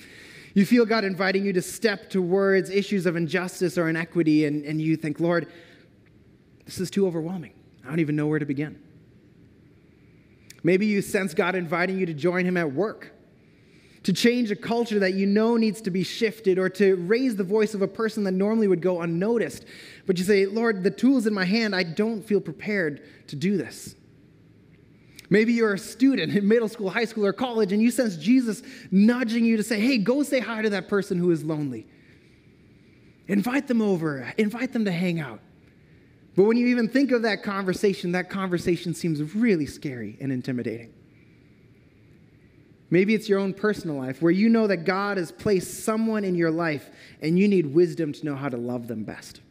You 0.54 0.66
feel 0.66 0.86
God 0.86 1.04
inviting 1.04 1.46
you 1.46 1.54
to 1.54 1.62
step 1.62 2.10
towards 2.10 2.70
issues 2.70 3.06
of 3.06 3.16
injustice 3.16 3.78
or 3.78 3.90
inequity, 3.90 4.46
and, 4.46 4.66
and 4.66 4.82
you 4.82 4.96
think, 4.96 5.20
Lord, 5.20 5.48
this 6.68 6.80
is 6.80 6.92
too 6.92 7.08
overwhelming. 7.08 7.54
I 7.84 7.88
don't 7.88 8.02
even 8.02 8.16
know 8.16 8.28
where 8.28 8.38
to 8.38 8.46
begin. 8.46 8.80
Maybe 10.64 10.86
you 10.86 11.02
sense 11.02 11.34
God 11.34 11.56
inviting 11.56 11.98
you 11.98 12.06
to 12.06 12.14
join 12.14 12.46
Him 12.46 12.58
at 12.58 12.74
work, 12.74 13.14
to 14.04 14.12
change 14.12 14.52
a 14.52 14.56
culture 14.56 15.00
that 15.00 15.14
you 15.14 15.26
know 15.26 15.56
needs 15.56 15.82
to 15.82 15.90
be 15.90 16.04
shifted, 16.04 16.60
or 16.60 16.70
to 16.72 16.96
raise 16.96 17.38
the 17.38 17.44
voice 17.44 17.74
of 17.74 17.82
a 17.82 17.88
person 17.88 18.26
that 18.26 18.34
normally 18.34 18.68
would 18.68 18.82
go 18.82 19.02
unnoticed. 19.02 19.64
But 20.06 20.18
you 20.18 20.26
say, 20.26 20.46
Lord, 20.46 20.84
the 20.84 20.92
tool's 20.92 21.26
in 21.26 21.34
my 21.34 21.46
hand. 21.46 21.74
I 21.74 21.84
don't 21.84 22.22
feel 22.22 22.42
prepared 22.42 23.02
to 23.30 23.38
do 23.38 23.56
this. 23.56 23.96
Maybe 25.30 25.54
you're 25.54 25.74
a 25.74 25.80
student 25.80 26.36
in 26.36 26.48
middle 26.48 26.70
school, 26.70 26.90
high 26.90 27.06
school, 27.06 27.26
or 27.26 27.34
college, 27.34 27.72
and 27.72 27.82
you 27.82 27.92
sense 27.92 28.18
Jesus 28.18 28.62
nudging 28.92 29.46
you 29.46 29.58
to 29.58 29.64
say, 29.64 29.80
hey, 29.80 29.98
go 29.98 30.24
say 30.24 30.40
hi 30.42 30.62
to 30.62 30.70
that 30.72 30.90
person 30.90 31.18
who 31.18 31.32
is 31.32 31.44
lonely. 31.44 31.88
Invite 33.28 33.68
them 33.68 33.82
over, 33.82 34.34
invite 34.38 34.74
them 34.74 34.86
to 34.86 34.92
hang 34.92 35.20
out. 35.20 35.40
But 36.38 36.44
when 36.44 36.56
you 36.56 36.68
even 36.68 36.88
think 36.88 37.12
of 37.12 37.24
that 37.24 37.42
conversation, 37.42 38.12
that 38.12 38.30
conversation 38.30 38.94
seems 38.94 39.34
really 39.34 39.66
scary 39.66 40.20
and 40.22 40.32
intimidating. 40.32 40.94
Maybe 42.92 43.16
it's 43.16 43.28
your 43.28 43.40
own 43.40 43.56
personal 43.56 43.98
life 43.98 44.22
where 44.22 44.32
you 44.32 44.48
know 44.48 44.68
that 44.68 44.86
God 44.86 45.18
has 45.18 45.32
placed 45.32 45.84
someone 45.84 46.24
in 46.24 46.36
your 46.36 46.52
life 46.52 46.92
and 47.24 47.40
you 47.40 47.48
need 47.48 47.74
wisdom 47.74 48.14
to 48.14 48.24
know 48.24 48.36
how 48.36 48.50
to 48.50 48.56
love 48.56 48.88
them 48.88 49.04
best. 49.04 49.42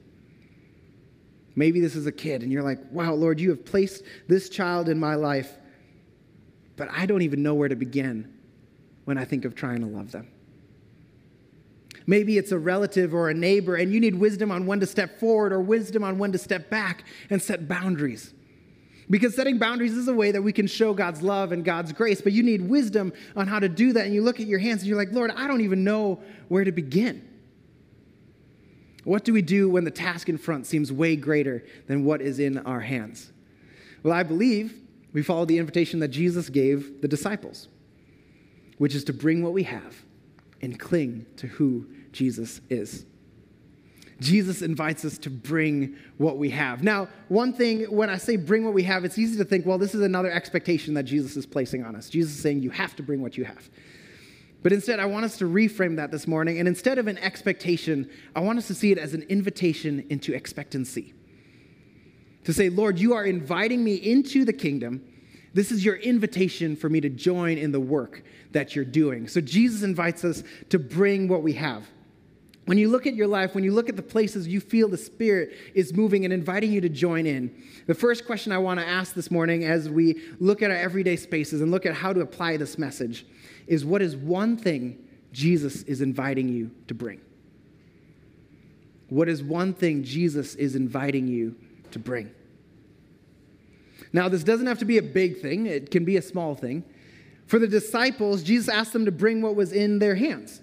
Maybe 1.56 1.80
this 1.80 1.96
is 1.96 2.06
a 2.06 2.12
kid 2.12 2.44
and 2.44 2.52
you're 2.52 2.62
like, 2.62 2.78
wow, 2.92 3.14
Lord, 3.14 3.40
you 3.40 3.50
have 3.50 3.64
placed 3.64 4.04
this 4.28 4.48
child 4.48 4.88
in 4.88 4.96
my 4.96 5.16
life, 5.16 5.58
but 6.76 6.88
I 6.92 7.04
don't 7.04 7.22
even 7.22 7.42
know 7.42 7.54
where 7.54 7.68
to 7.68 7.76
begin 7.76 8.32
when 9.06 9.18
I 9.18 9.24
think 9.24 9.44
of 9.44 9.56
trying 9.56 9.80
to 9.80 9.86
love 9.86 10.12
them. 10.12 10.28
Maybe 12.06 12.38
it's 12.38 12.52
a 12.52 12.58
relative 12.58 13.14
or 13.14 13.28
a 13.28 13.34
neighbor, 13.34 13.74
and 13.74 13.92
you 13.92 13.98
need 13.98 14.14
wisdom 14.14 14.52
on 14.52 14.66
when 14.66 14.78
to 14.80 14.86
step 14.86 15.18
forward 15.18 15.52
or 15.52 15.60
wisdom 15.60 16.04
on 16.04 16.18
when 16.18 16.32
to 16.32 16.38
step 16.38 16.70
back 16.70 17.04
and 17.30 17.42
set 17.42 17.66
boundaries. 17.66 18.32
Because 19.10 19.34
setting 19.34 19.58
boundaries 19.58 19.96
is 19.96 20.08
a 20.08 20.14
way 20.14 20.32
that 20.32 20.42
we 20.42 20.52
can 20.52 20.66
show 20.66 20.92
God's 20.94 21.22
love 21.22 21.52
and 21.52 21.64
God's 21.64 21.92
grace, 21.92 22.20
but 22.20 22.32
you 22.32 22.42
need 22.42 22.68
wisdom 22.68 23.12
on 23.34 23.46
how 23.46 23.58
to 23.58 23.68
do 23.68 23.92
that. 23.92 24.04
And 24.04 24.14
you 24.14 24.22
look 24.22 24.40
at 24.40 24.46
your 24.46 24.58
hands 24.58 24.82
and 24.82 24.88
you're 24.88 24.96
like, 24.96 25.12
Lord, 25.12 25.30
I 25.30 25.46
don't 25.46 25.60
even 25.60 25.84
know 25.84 26.20
where 26.48 26.64
to 26.64 26.72
begin. 26.72 27.26
What 29.04 29.24
do 29.24 29.32
we 29.32 29.42
do 29.42 29.68
when 29.68 29.84
the 29.84 29.92
task 29.92 30.28
in 30.28 30.38
front 30.38 30.66
seems 30.66 30.92
way 30.92 31.14
greater 31.14 31.64
than 31.86 32.04
what 32.04 32.20
is 32.20 32.40
in 32.40 32.58
our 32.58 32.80
hands? 32.80 33.32
Well, 34.02 34.12
I 34.12 34.24
believe 34.24 34.74
we 35.12 35.22
follow 35.22 35.44
the 35.44 35.58
invitation 35.58 36.00
that 36.00 36.08
Jesus 36.08 36.48
gave 36.48 37.00
the 37.00 37.08
disciples, 37.08 37.68
which 38.78 38.94
is 38.94 39.04
to 39.04 39.12
bring 39.12 39.42
what 39.42 39.52
we 39.52 39.62
have 39.64 40.05
and 40.62 40.78
cling 40.78 41.26
to 41.36 41.46
who 41.46 41.86
Jesus 42.12 42.60
is. 42.70 43.04
Jesus 44.20 44.62
invites 44.62 45.04
us 45.04 45.18
to 45.18 45.30
bring 45.30 45.96
what 46.16 46.38
we 46.38 46.48
have. 46.50 46.82
Now, 46.82 47.08
one 47.28 47.52
thing, 47.52 47.84
when 47.84 48.08
I 48.08 48.16
say 48.16 48.36
bring 48.36 48.64
what 48.64 48.72
we 48.72 48.82
have, 48.84 49.04
it's 49.04 49.18
easy 49.18 49.36
to 49.36 49.44
think, 49.44 49.66
well, 49.66 49.76
this 49.76 49.94
is 49.94 50.00
another 50.00 50.30
expectation 50.30 50.94
that 50.94 51.02
Jesus 51.02 51.36
is 51.36 51.44
placing 51.44 51.84
on 51.84 51.94
us. 51.94 52.08
Jesus 52.08 52.32
is 52.32 52.40
saying, 52.40 52.62
you 52.62 52.70
have 52.70 52.96
to 52.96 53.02
bring 53.02 53.20
what 53.20 53.36
you 53.36 53.44
have. 53.44 53.68
But 54.62 54.72
instead, 54.72 55.00
I 55.00 55.04
want 55.04 55.26
us 55.26 55.36
to 55.38 55.44
reframe 55.44 55.96
that 55.96 56.10
this 56.10 56.26
morning. 56.26 56.58
And 56.58 56.66
instead 56.66 56.96
of 56.98 57.08
an 57.08 57.18
expectation, 57.18 58.08
I 58.34 58.40
want 58.40 58.58
us 58.58 58.66
to 58.68 58.74
see 58.74 58.90
it 58.90 58.98
as 58.98 59.12
an 59.12 59.22
invitation 59.28 60.06
into 60.08 60.34
expectancy. 60.34 61.12
To 62.44 62.54
say, 62.54 62.70
Lord, 62.70 62.98
you 62.98 63.12
are 63.12 63.24
inviting 63.24 63.84
me 63.84 63.96
into 63.96 64.44
the 64.46 64.52
kingdom. 64.52 65.04
This 65.56 65.72
is 65.72 65.82
your 65.82 65.96
invitation 65.96 66.76
for 66.76 66.90
me 66.90 67.00
to 67.00 67.08
join 67.08 67.56
in 67.56 67.72
the 67.72 67.80
work 67.80 68.22
that 68.52 68.76
you're 68.76 68.84
doing. 68.84 69.26
So 69.26 69.40
Jesus 69.40 69.82
invites 69.82 70.22
us 70.22 70.42
to 70.68 70.78
bring 70.78 71.28
what 71.28 71.42
we 71.42 71.54
have. 71.54 71.88
When 72.66 72.76
you 72.76 72.90
look 72.90 73.06
at 73.06 73.14
your 73.14 73.26
life, 73.26 73.54
when 73.54 73.64
you 73.64 73.72
look 73.72 73.88
at 73.88 73.96
the 73.96 74.02
places 74.02 74.46
you 74.46 74.60
feel 74.60 74.86
the 74.86 74.98
Spirit 74.98 75.56
is 75.72 75.94
moving 75.94 76.26
and 76.26 76.34
inviting 76.34 76.72
you 76.72 76.82
to 76.82 76.90
join 76.90 77.24
in, 77.24 77.50
the 77.86 77.94
first 77.94 78.26
question 78.26 78.52
I 78.52 78.58
want 78.58 78.80
to 78.80 78.86
ask 78.86 79.14
this 79.14 79.30
morning 79.30 79.64
as 79.64 79.88
we 79.88 80.20
look 80.40 80.60
at 80.60 80.70
our 80.70 80.76
everyday 80.76 81.16
spaces 81.16 81.62
and 81.62 81.70
look 81.70 81.86
at 81.86 81.94
how 81.94 82.12
to 82.12 82.20
apply 82.20 82.58
this 82.58 82.76
message 82.76 83.24
is 83.66 83.82
what 83.82 84.02
is 84.02 84.14
one 84.14 84.58
thing 84.58 85.08
Jesus 85.32 85.84
is 85.84 86.02
inviting 86.02 86.50
you 86.50 86.70
to 86.88 86.92
bring? 86.92 87.22
What 89.08 89.30
is 89.30 89.42
one 89.42 89.72
thing 89.72 90.04
Jesus 90.04 90.54
is 90.56 90.76
inviting 90.76 91.26
you 91.26 91.56
to 91.92 91.98
bring? 91.98 92.30
Now, 94.16 94.30
this 94.30 94.42
doesn't 94.42 94.66
have 94.66 94.78
to 94.78 94.86
be 94.86 94.96
a 94.96 95.02
big 95.02 95.42
thing, 95.42 95.66
it 95.66 95.90
can 95.90 96.06
be 96.06 96.16
a 96.16 96.22
small 96.22 96.54
thing. 96.54 96.84
For 97.44 97.58
the 97.58 97.68
disciples, 97.68 98.42
Jesus 98.42 98.66
asked 98.66 98.94
them 98.94 99.04
to 99.04 99.12
bring 99.12 99.42
what 99.42 99.54
was 99.54 99.72
in 99.72 99.98
their 99.98 100.14
hands. 100.14 100.62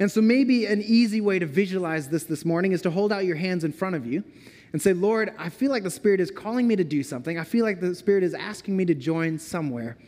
And 0.00 0.10
so, 0.10 0.22
maybe 0.22 0.64
an 0.64 0.80
easy 0.80 1.20
way 1.20 1.38
to 1.38 1.44
visualize 1.44 2.08
this 2.08 2.24
this 2.24 2.46
morning 2.46 2.72
is 2.72 2.80
to 2.80 2.90
hold 2.90 3.12
out 3.12 3.26
your 3.26 3.36
hands 3.36 3.62
in 3.62 3.74
front 3.74 3.94
of 3.94 4.06
you 4.06 4.24
and 4.72 4.80
say, 4.80 4.94
Lord, 4.94 5.34
I 5.38 5.50
feel 5.50 5.70
like 5.70 5.82
the 5.82 5.90
Spirit 5.90 6.18
is 6.18 6.30
calling 6.30 6.66
me 6.66 6.76
to 6.76 6.82
do 6.82 7.02
something. 7.02 7.38
I 7.38 7.44
feel 7.44 7.62
like 7.66 7.78
the 7.78 7.94
Spirit 7.94 8.24
is 8.24 8.32
asking 8.32 8.74
me 8.74 8.86
to 8.86 8.94
join 8.94 9.38
somewhere. 9.38 9.98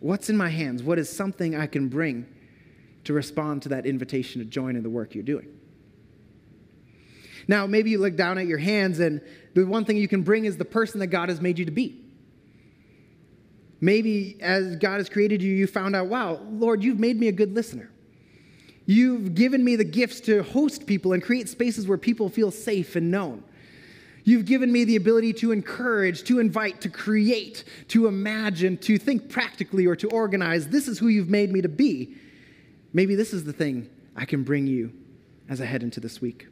What's 0.00 0.28
in 0.28 0.36
my 0.36 0.48
hands? 0.48 0.82
What 0.82 0.98
is 0.98 1.08
something 1.08 1.54
I 1.54 1.68
can 1.68 1.88
bring 1.88 2.26
to 3.04 3.12
respond 3.12 3.62
to 3.62 3.68
that 3.68 3.86
invitation 3.86 4.40
to 4.40 4.44
join 4.44 4.74
in 4.74 4.82
the 4.82 4.90
work 4.90 5.14
you're 5.14 5.22
doing? 5.22 5.46
Now, 7.46 7.68
maybe 7.68 7.90
you 7.90 7.98
look 7.98 8.16
down 8.16 8.36
at 8.36 8.48
your 8.48 8.58
hands, 8.58 8.98
and 8.98 9.20
the 9.54 9.64
one 9.64 9.84
thing 9.84 9.96
you 9.96 10.08
can 10.08 10.22
bring 10.22 10.44
is 10.44 10.56
the 10.56 10.64
person 10.64 10.98
that 10.98 11.06
God 11.06 11.28
has 11.28 11.40
made 11.40 11.60
you 11.60 11.64
to 11.64 11.70
be. 11.70 12.02
Maybe 13.80 14.36
as 14.40 14.76
God 14.76 14.96
has 14.98 15.08
created 15.08 15.42
you, 15.42 15.52
you 15.52 15.66
found 15.66 15.94
out, 15.94 16.06
wow, 16.06 16.40
Lord, 16.50 16.82
you've 16.82 16.98
made 16.98 17.18
me 17.18 17.28
a 17.28 17.32
good 17.32 17.54
listener. 17.54 17.90
You've 18.86 19.34
given 19.34 19.64
me 19.64 19.76
the 19.76 19.84
gifts 19.84 20.20
to 20.22 20.42
host 20.42 20.86
people 20.86 21.12
and 21.12 21.22
create 21.22 21.48
spaces 21.48 21.86
where 21.86 21.98
people 21.98 22.28
feel 22.28 22.50
safe 22.50 22.96
and 22.96 23.10
known. 23.10 23.42
You've 24.24 24.44
given 24.44 24.72
me 24.72 24.84
the 24.84 24.96
ability 24.96 25.34
to 25.34 25.52
encourage, 25.52 26.24
to 26.24 26.40
invite, 26.40 26.80
to 26.80 26.88
create, 26.88 27.64
to 27.88 28.06
imagine, 28.06 28.76
to 28.78 28.98
think 28.98 29.28
practically, 29.28 29.86
or 29.86 29.94
to 29.96 30.08
organize. 30.08 30.68
This 30.68 30.88
is 30.88 30.98
who 30.98 31.08
you've 31.08 31.28
made 31.28 31.52
me 31.52 31.60
to 31.62 31.68
be. 31.68 32.16
Maybe 32.92 33.14
this 33.14 33.32
is 33.32 33.44
the 33.44 33.52
thing 33.52 33.88
I 34.16 34.24
can 34.24 34.42
bring 34.42 34.66
you 34.66 34.92
as 35.48 35.60
I 35.60 35.66
head 35.66 35.82
into 35.82 36.00
this 36.00 36.20
week. 36.20 36.48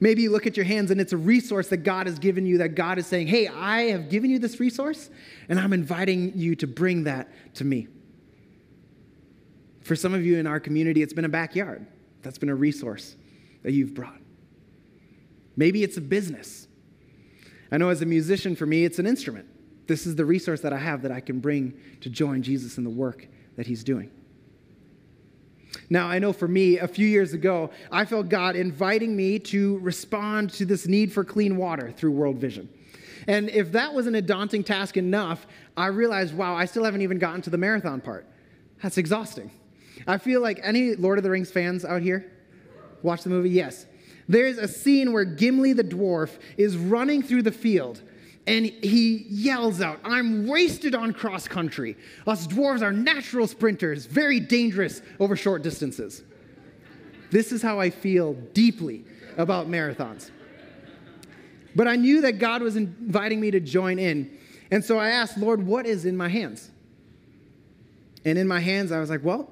Maybe 0.00 0.22
you 0.22 0.30
look 0.30 0.46
at 0.46 0.56
your 0.56 0.64
hands 0.64 0.90
and 0.90 1.00
it's 1.00 1.12
a 1.12 1.16
resource 1.16 1.68
that 1.68 1.78
God 1.78 2.06
has 2.06 2.18
given 2.18 2.46
you, 2.46 2.58
that 2.58 2.74
God 2.74 2.98
is 2.98 3.06
saying, 3.06 3.26
Hey, 3.26 3.48
I 3.48 3.82
have 3.90 4.08
given 4.08 4.30
you 4.30 4.38
this 4.38 4.60
resource, 4.60 5.10
and 5.48 5.58
I'm 5.58 5.72
inviting 5.72 6.32
you 6.36 6.54
to 6.56 6.66
bring 6.66 7.04
that 7.04 7.28
to 7.54 7.64
me. 7.64 7.88
For 9.80 9.96
some 9.96 10.14
of 10.14 10.24
you 10.24 10.36
in 10.36 10.46
our 10.46 10.60
community, 10.60 11.02
it's 11.02 11.12
been 11.12 11.24
a 11.24 11.30
backyard. 11.30 11.86
That's 12.22 12.38
been 12.38 12.50
a 12.50 12.54
resource 12.54 13.16
that 13.62 13.72
you've 13.72 13.94
brought. 13.94 14.20
Maybe 15.56 15.82
it's 15.82 15.96
a 15.96 16.00
business. 16.00 16.68
I 17.72 17.78
know 17.78 17.88
as 17.88 18.02
a 18.02 18.06
musician, 18.06 18.54
for 18.54 18.66
me, 18.66 18.84
it's 18.84 18.98
an 18.98 19.06
instrument. 19.06 19.46
This 19.86 20.06
is 20.06 20.14
the 20.14 20.24
resource 20.24 20.60
that 20.60 20.72
I 20.72 20.78
have 20.78 21.02
that 21.02 21.10
I 21.10 21.20
can 21.20 21.40
bring 21.40 21.74
to 22.02 22.10
join 22.10 22.42
Jesus 22.42 22.78
in 22.78 22.84
the 22.84 22.90
work 22.90 23.26
that 23.56 23.66
he's 23.66 23.82
doing. 23.82 24.10
Now, 25.90 26.06
I 26.08 26.18
know 26.18 26.32
for 26.32 26.48
me, 26.48 26.78
a 26.78 26.88
few 26.88 27.06
years 27.06 27.32
ago, 27.32 27.70
I 27.90 28.04
felt 28.04 28.28
God 28.28 28.56
inviting 28.56 29.16
me 29.16 29.38
to 29.40 29.78
respond 29.78 30.50
to 30.54 30.64
this 30.64 30.86
need 30.86 31.12
for 31.12 31.24
clean 31.24 31.56
water 31.56 31.92
through 31.92 32.12
World 32.12 32.36
Vision. 32.36 32.68
And 33.26 33.50
if 33.50 33.72
that 33.72 33.92
wasn't 33.92 34.16
a 34.16 34.22
daunting 34.22 34.64
task 34.64 34.96
enough, 34.96 35.46
I 35.76 35.86
realized, 35.86 36.34
wow, 36.34 36.54
I 36.54 36.64
still 36.64 36.84
haven't 36.84 37.02
even 37.02 37.18
gotten 37.18 37.42
to 37.42 37.50
the 37.50 37.58
marathon 37.58 38.00
part. 38.00 38.26
That's 38.82 38.98
exhausting. 38.98 39.50
I 40.06 40.18
feel 40.18 40.40
like 40.40 40.60
any 40.62 40.94
Lord 40.94 41.18
of 41.18 41.24
the 41.24 41.30
Rings 41.30 41.50
fans 41.50 41.84
out 41.84 42.02
here? 42.02 42.30
Watch 43.02 43.22
the 43.22 43.30
movie? 43.30 43.50
Yes. 43.50 43.86
There's 44.28 44.58
a 44.58 44.68
scene 44.68 45.12
where 45.12 45.24
Gimli 45.24 45.72
the 45.72 45.84
dwarf 45.84 46.38
is 46.56 46.76
running 46.76 47.22
through 47.22 47.42
the 47.42 47.52
field 47.52 48.02
and 48.48 48.64
he 48.64 49.26
yells 49.28 49.82
out, 49.82 50.00
I'm 50.04 50.46
wasted 50.46 50.94
on 50.94 51.12
cross 51.12 51.46
country. 51.46 51.96
Us 52.26 52.46
dwarves 52.46 52.80
are 52.80 52.92
natural 52.92 53.46
sprinters, 53.46 54.06
very 54.06 54.40
dangerous 54.40 55.02
over 55.20 55.36
short 55.36 55.62
distances. 55.62 56.22
This 57.30 57.52
is 57.52 57.60
how 57.60 57.78
I 57.78 57.90
feel 57.90 58.32
deeply 58.54 59.04
about 59.36 59.68
marathons. 59.68 60.30
But 61.76 61.88
I 61.88 61.96
knew 61.96 62.22
that 62.22 62.38
God 62.38 62.62
was 62.62 62.74
inviting 62.76 63.38
me 63.38 63.50
to 63.50 63.60
join 63.60 63.98
in. 63.98 64.38
And 64.70 64.82
so 64.82 64.98
I 64.98 65.10
asked, 65.10 65.36
Lord, 65.36 65.64
what 65.64 65.84
is 65.84 66.06
in 66.06 66.16
my 66.16 66.28
hands? 66.28 66.70
And 68.24 68.38
in 68.38 68.48
my 68.48 68.60
hands, 68.60 68.92
I 68.92 68.98
was 68.98 69.10
like, 69.10 69.22
well, 69.22 69.50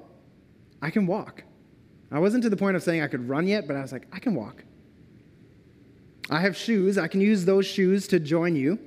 I 0.81 0.89
can 0.89 1.05
walk. 1.05 1.43
I 2.11 2.17
wasn't 2.17 2.43
to 2.43 2.49
the 2.49 2.57
point 2.57 2.75
of 2.75 2.81
saying 2.81 3.03
I 3.03 3.07
could 3.07 3.29
run 3.29 3.45
yet, 3.45 3.67
but 3.67 3.75
I 3.75 3.81
was 3.81 3.91
like, 3.91 4.07
I 4.11 4.17
can 4.17 4.33
walk. 4.33 4.63
I 6.31 6.41
have 6.41 6.57
shoes. 6.57 6.97
I 6.97 7.07
can 7.07 7.21
use 7.21 7.45
those 7.45 7.67
shoes 7.67 8.07
to 8.07 8.19
join 8.19 8.55
you. 8.55 8.79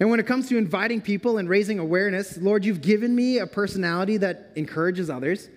And 0.00 0.10
when 0.10 0.20
it 0.20 0.26
comes 0.26 0.48
to 0.48 0.58
inviting 0.58 1.00
people 1.00 1.38
and 1.38 1.48
raising 1.48 1.78
awareness, 1.78 2.38
Lord, 2.38 2.64
you've 2.64 2.80
given 2.80 3.14
me 3.14 3.38
a 3.38 3.46
personality 3.46 4.16
that 4.18 4.52
encourages 4.54 5.10
others. 5.10 5.48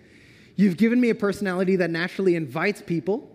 You've 0.56 0.77
given 0.77 0.99
me 0.99 1.10
a 1.10 1.15
personality 1.15 1.75
that 1.77 1.91
naturally 1.91 2.36
invites 2.36 2.82
people 2.82 3.30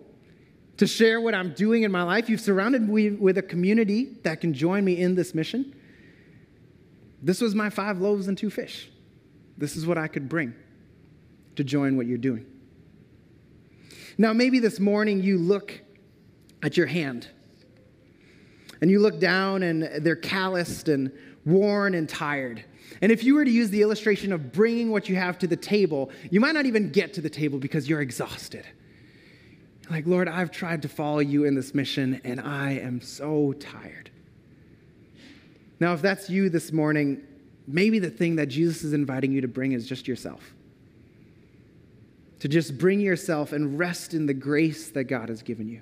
to 0.77 0.85
share 0.85 1.19
what 1.21 1.33
I'm 1.33 1.53
doing 1.53 1.83
in 1.83 1.91
my 1.91 2.03
life. 2.03 2.29
You've 2.29 2.41
surrounded 2.41 2.87
me 2.87 3.11
with 3.11 3.37
a 3.37 3.41
community 3.41 4.17
that 4.23 4.41
can 4.41 4.53
join 4.53 4.83
me 4.83 4.99
in 4.99 5.15
this 5.15 5.33
mission. 5.33 5.73
This 7.21 7.41
was 7.41 7.55
my 7.55 7.69
five 7.69 7.99
loaves 7.99 8.27
and 8.27 8.37
two 8.37 8.49
fish. 8.49 8.89
This 9.57 9.75
is 9.75 9.87
what 9.87 9.97
I 9.97 10.07
could 10.07 10.29
bring 10.29 10.53
to 11.55 11.63
join 11.63 11.97
what 11.97 12.05
you're 12.05 12.17
doing. 12.17 12.45
Now, 14.17 14.33
maybe 14.33 14.59
this 14.59 14.79
morning 14.79 15.21
you 15.23 15.37
look 15.37 15.79
at 16.61 16.77
your 16.77 16.87
hand 16.87 17.27
and 18.81 18.91
you 18.91 18.99
look 18.99 19.19
down 19.19 19.63
and 19.63 19.83
they're 20.05 20.15
calloused 20.15 20.89
and 20.89 21.11
worn 21.45 21.95
and 21.95 22.07
tired. 22.07 22.63
And 23.01 23.11
if 23.11 23.23
you 23.23 23.35
were 23.35 23.45
to 23.45 23.51
use 23.51 23.69
the 23.69 23.81
illustration 23.81 24.31
of 24.31 24.51
bringing 24.51 24.91
what 24.91 25.09
you 25.09 25.15
have 25.15 25.37
to 25.39 25.47
the 25.47 25.55
table, 25.55 26.11
you 26.29 26.39
might 26.39 26.53
not 26.53 26.65
even 26.65 26.91
get 26.91 27.13
to 27.13 27.21
the 27.21 27.29
table 27.29 27.59
because 27.59 27.87
you're 27.87 28.01
exhausted. 28.01 28.65
Like, 29.89 30.05
Lord, 30.05 30.27
I've 30.27 30.51
tried 30.51 30.81
to 30.81 30.89
follow 30.89 31.19
you 31.19 31.45
in 31.45 31.55
this 31.55 31.73
mission 31.73 32.21
and 32.23 32.41
I 32.41 32.71
am 32.71 33.01
so 33.01 33.53
tired. 33.53 34.09
Now, 35.79 35.93
if 35.93 36.01
that's 36.01 36.29
you 36.29 36.49
this 36.49 36.71
morning, 36.71 37.21
maybe 37.67 37.99
the 37.99 38.09
thing 38.09 38.37
that 38.37 38.47
Jesus 38.47 38.83
is 38.83 38.93
inviting 38.93 39.31
you 39.31 39.41
to 39.41 39.47
bring 39.47 39.73
is 39.73 39.87
just 39.87 40.07
yourself 40.07 40.53
to 42.39 42.47
just 42.47 42.77
bring 42.77 42.99
yourself 42.99 43.51
and 43.51 43.79
rest 43.79 44.13
in 44.13 44.25
the 44.25 44.33
grace 44.33 44.89
that 44.91 45.05
God 45.05 45.29
has 45.29 45.41
given 45.41 45.67
you. 45.67 45.81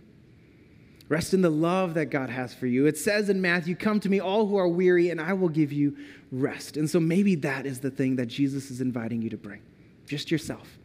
Rest 1.07 1.35
in 1.35 1.41
the 1.41 1.51
love 1.51 1.93
that 1.93 2.07
God 2.07 2.29
has 2.29 2.53
for 2.53 2.65
you. 2.65 2.87
It 2.87 2.97
says 2.97 3.29
in 3.29 3.39
Matthew, 3.39 3.75
Come 3.75 3.99
to 3.99 4.09
me, 4.09 4.19
all 4.19 4.47
who 4.47 4.57
are 4.57 4.67
weary, 4.67 5.11
and 5.11 5.21
I 5.21 5.33
will 5.33 5.49
give 5.49 5.71
you 5.71 5.95
rest. 6.31 6.77
And 6.77 6.89
so 6.89 6.99
maybe 6.99 7.35
that 7.35 7.65
is 7.65 7.79
the 7.79 7.91
thing 7.91 8.15
that 8.15 8.25
Jesus 8.25 8.71
is 8.71 8.81
inviting 8.81 9.21
you 9.21 9.29
to 9.29 9.37
bring 9.37 9.61
just 10.07 10.31
yourself 10.31 10.77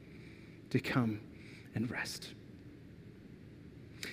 to 0.71 0.81
come 0.81 1.21
and 1.75 1.91
rest. 1.91 2.29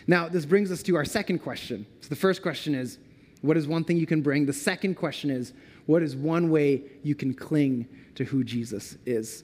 Now, 0.06 0.30
this 0.30 0.46
brings 0.46 0.72
us 0.72 0.82
to 0.84 0.96
our 0.96 1.06
second 1.06 1.40
question. 1.40 1.86
So 2.02 2.10
the 2.10 2.16
first 2.16 2.42
question 2.42 2.74
is, 2.74 3.00
What 3.42 3.58
is 3.58 3.68
one 3.68 3.84
thing 3.84 3.98
you 3.98 4.08
can 4.08 4.22
bring? 4.22 4.46
The 4.46 4.54
second 4.54 4.96
question 4.96 5.30
is, 5.30 5.54
What 5.88 6.02
is 6.04 6.16
one 6.16 6.50
way 6.50 6.84
you 7.04 7.16
can 7.16 7.34
cling 7.34 7.88
to 8.16 8.24
who 8.24 8.46
Jesus 8.46 8.98
is? 9.06 9.44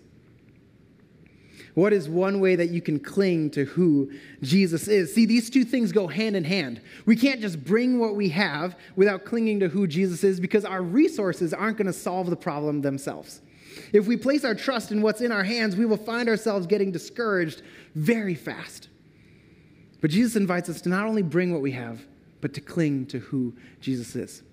What 1.74 1.94
is 1.94 2.08
one 2.08 2.40
way 2.40 2.56
that 2.56 2.70
you 2.70 2.82
can 2.82 3.00
cling 3.00 3.50
to 3.52 3.66
who 3.66 4.12
Jesus 4.42 4.88
is? 4.88 5.14
See, 5.14 5.26
these 5.26 5.50
two 5.50 5.64
things 5.64 5.92
go 5.92 6.08
hand 6.08 6.36
in 6.36 6.44
hand. 6.44 6.82
We 7.06 7.16
can't 7.16 7.42
just 7.42 7.64
bring 7.64 8.00
what 8.00 8.16
we 8.16 8.30
have 8.30 8.76
without 8.96 9.26
clinging 9.26 9.60
to 9.62 9.70
who 9.70 9.88
Jesus 9.88 10.24
is 10.24 10.40
because 10.40 10.66
our 10.66 10.82
resources 10.82 11.54
aren't 11.54 11.78
going 11.78 11.88
to 11.88 11.94
solve 11.94 12.30
the 12.30 12.36
problem 12.36 12.82
themselves. 12.82 13.42
If 13.92 14.06
we 14.06 14.18
place 14.18 14.46
our 14.46 14.54
trust 14.54 14.92
in 14.92 15.02
what's 15.02 15.22
in 15.22 15.32
our 15.32 15.44
hands, 15.44 15.76
we 15.76 15.86
will 15.86 15.98
find 15.98 16.30
ourselves 16.30 16.68
getting 16.68 16.92
discouraged 16.92 17.64
very 17.96 18.36
fast. 18.36 18.90
But 20.00 20.12
Jesus 20.12 20.36
invites 20.36 20.70
us 20.70 20.82
to 20.82 20.90
not 20.90 21.08
only 21.08 21.24
bring 21.24 21.52
what 21.52 21.62
we 21.62 21.72
have, 21.72 22.06
but 22.40 22.54
to 22.54 22.62
cling 22.62 23.08
to 23.08 23.20
who 23.20 23.56
Jesus 23.80 24.16
is 24.16 24.44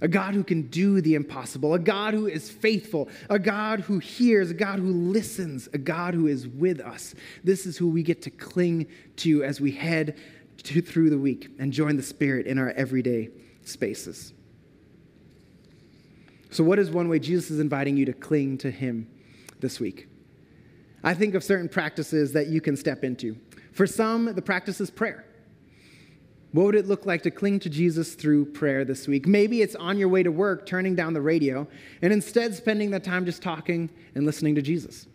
a 0.00 0.08
God 0.08 0.34
who 0.34 0.42
can 0.42 0.62
do 0.62 1.00
the 1.00 1.14
impossible, 1.14 1.74
a 1.74 1.78
God 1.78 2.14
who 2.14 2.26
is 2.26 2.50
faithful, 2.50 3.08
a 3.28 3.38
God 3.38 3.80
who 3.80 3.98
hears, 3.98 4.50
a 4.50 4.54
God 4.54 4.78
who 4.78 4.92
listens, 4.92 5.68
a 5.72 5.78
God 5.78 6.14
who 6.14 6.26
is 6.26 6.48
with 6.48 6.80
us. 6.80 7.14
This 7.44 7.66
is 7.66 7.76
who 7.76 7.88
we 7.88 8.02
get 8.02 8.22
to 8.22 8.30
cling 8.30 8.86
to 9.16 9.44
as 9.44 9.60
we 9.60 9.72
head 9.72 10.18
to, 10.64 10.80
through 10.80 11.10
the 11.10 11.18
week 11.18 11.50
and 11.58 11.72
join 11.72 11.96
the 11.96 12.02
Spirit 12.02 12.46
in 12.46 12.58
our 12.58 12.70
everyday 12.70 13.30
spaces. 13.62 14.32
So, 16.50 16.64
what 16.64 16.78
is 16.78 16.90
one 16.90 17.08
way 17.08 17.18
Jesus 17.18 17.50
is 17.50 17.60
inviting 17.60 17.96
you 17.96 18.04
to 18.06 18.12
cling 18.12 18.58
to 18.58 18.70
Him 18.70 19.08
this 19.60 19.78
week? 19.78 20.08
I 21.02 21.14
think 21.14 21.34
of 21.34 21.44
certain 21.44 21.68
practices 21.68 22.32
that 22.32 22.48
you 22.48 22.60
can 22.60 22.76
step 22.76 23.04
into. 23.04 23.36
For 23.72 23.86
some, 23.86 24.34
the 24.34 24.42
practice 24.42 24.80
is 24.80 24.90
prayer. 24.90 25.24
What 26.52 26.66
would 26.66 26.74
it 26.74 26.86
look 26.86 27.06
like 27.06 27.22
to 27.22 27.30
cling 27.30 27.60
to 27.60 27.68
Jesus 27.68 28.14
through 28.14 28.46
prayer 28.46 28.84
this 28.84 29.06
week? 29.06 29.26
Maybe 29.26 29.62
it's 29.62 29.76
on 29.76 29.98
your 29.98 30.08
way 30.08 30.22
to 30.22 30.32
work, 30.32 30.66
turning 30.66 30.96
down 30.96 31.12
the 31.12 31.20
radio, 31.20 31.66
and 32.02 32.12
instead 32.12 32.54
spending 32.54 32.90
that 32.90 33.04
time 33.04 33.24
just 33.24 33.40
talking 33.40 33.88
and 34.14 34.26
listening 34.26 34.56
to 34.56 34.62
Jesus. 34.62 35.06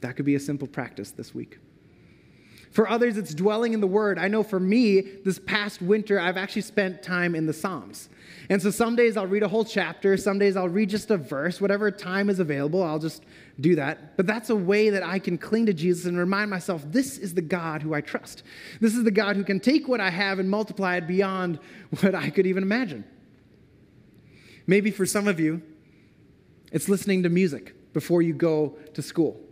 That 0.00 0.14
could 0.16 0.26
be 0.26 0.36
a 0.36 0.40
simple 0.40 0.68
practice 0.68 1.10
this 1.10 1.34
week. 1.34 1.58
For 2.70 2.88
others, 2.88 3.16
it's 3.16 3.34
dwelling 3.34 3.72
in 3.72 3.80
the 3.80 3.86
Word. 3.86 4.18
I 4.18 4.28
know 4.28 4.42
for 4.42 4.60
me, 4.60 5.00
this 5.00 5.38
past 5.38 5.80
winter, 5.80 6.20
I've 6.20 6.36
actually 6.36 6.62
spent 6.62 7.02
time 7.02 7.34
in 7.34 7.46
the 7.46 7.52
Psalms. 7.52 8.08
And 8.50 8.60
so 8.60 8.70
some 8.70 8.94
days 8.96 9.16
I'll 9.16 9.26
read 9.26 9.42
a 9.42 9.48
whole 9.48 9.64
chapter, 9.64 10.16
some 10.16 10.38
days 10.38 10.56
I'll 10.56 10.68
read 10.68 10.90
just 10.90 11.10
a 11.10 11.16
verse, 11.16 11.60
whatever 11.60 11.90
time 11.90 12.28
is 12.28 12.38
available, 12.38 12.82
I'll 12.82 12.98
just 12.98 13.24
do 13.60 13.76
that. 13.76 14.16
But 14.16 14.26
that's 14.26 14.50
a 14.50 14.56
way 14.56 14.90
that 14.90 15.02
I 15.02 15.18
can 15.18 15.38
cling 15.38 15.66
to 15.66 15.72
Jesus 15.72 16.04
and 16.06 16.18
remind 16.18 16.50
myself 16.50 16.84
this 16.86 17.18
is 17.18 17.34
the 17.34 17.42
God 17.42 17.82
who 17.82 17.94
I 17.94 18.00
trust. 18.00 18.42
This 18.80 18.94
is 18.94 19.04
the 19.04 19.10
God 19.10 19.36
who 19.36 19.44
can 19.44 19.60
take 19.60 19.88
what 19.88 20.00
I 20.00 20.10
have 20.10 20.38
and 20.38 20.50
multiply 20.50 20.96
it 20.96 21.06
beyond 21.06 21.58
what 22.00 22.14
I 22.14 22.30
could 22.30 22.46
even 22.46 22.62
imagine. 22.62 23.04
Maybe 24.66 24.90
for 24.90 25.06
some 25.06 25.28
of 25.28 25.38
you, 25.38 25.62
it's 26.72 26.88
listening 26.88 27.22
to 27.22 27.28
music 27.28 27.92
before 27.92 28.22
you 28.22 28.34
go 28.34 28.76
to 28.94 29.02
school. 29.02 29.43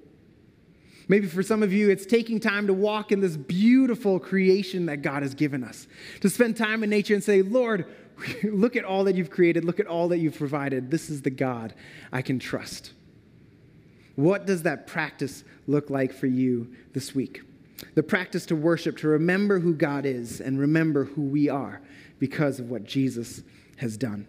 Maybe 1.09 1.27
for 1.27 1.43
some 1.43 1.62
of 1.62 1.73
you, 1.73 1.91
it's 1.91 2.07
taking 2.07 2.41
time 2.41 2.67
to 2.67 2.75
walk 2.75 3.12
in 3.12 3.21
this 3.21 3.37
beautiful 3.37 4.19
creation 4.19 4.87
that 4.87 5.03
God 5.03 5.23
has 5.23 5.35
given 5.35 5.65
us, 5.65 5.87
to 6.21 6.31
spend 6.31 6.57
time 6.57 6.83
in 6.83 6.91
nature 6.91 7.15
and 7.15 7.23
say, 7.23 7.43
Lord, 7.43 7.87
look 8.45 8.77
at 8.77 8.85
all 8.85 9.05
that 9.05 9.17
you've 9.17 9.31
created, 9.31 9.65
look 9.65 9.81
at 9.81 9.87
all 9.87 10.09
that 10.09 10.19
you've 10.19 10.38
provided. 10.38 10.91
This 10.91 11.11
is 11.11 11.23
the 11.23 11.31
God 11.31 11.75
I 12.12 12.23
can 12.23 12.38
trust. 12.38 12.93
What 14.17 14.47
does 14.47 14.62
that 14.62 14.87
practice 14.87 15.45
look 15.67 15.91
like 15.91 16.12
for 16.12 16.27
you 16.27 16.73
this 16.93 17.15
week? 17.15 17.43
The 17.95 18.03
practice 18.03 18.47
to 18.47 18.57
worship, 18.57 18.99
to 18.99 19.09
remember 19.09 19.59
who 19.59 19.75
God 19.75 20.07
is 20.07 20.41
and 20.41 20.59
remember 20.59 21.05
who 21.05 21.23
we 21.23 21.49
are 21.49 21.81
because 22.19 22.61
of 22.61 22.71
what 22.71 22.85
Jesus 22.85 23.43
has 23.77 23.97
done. 23.97 24.27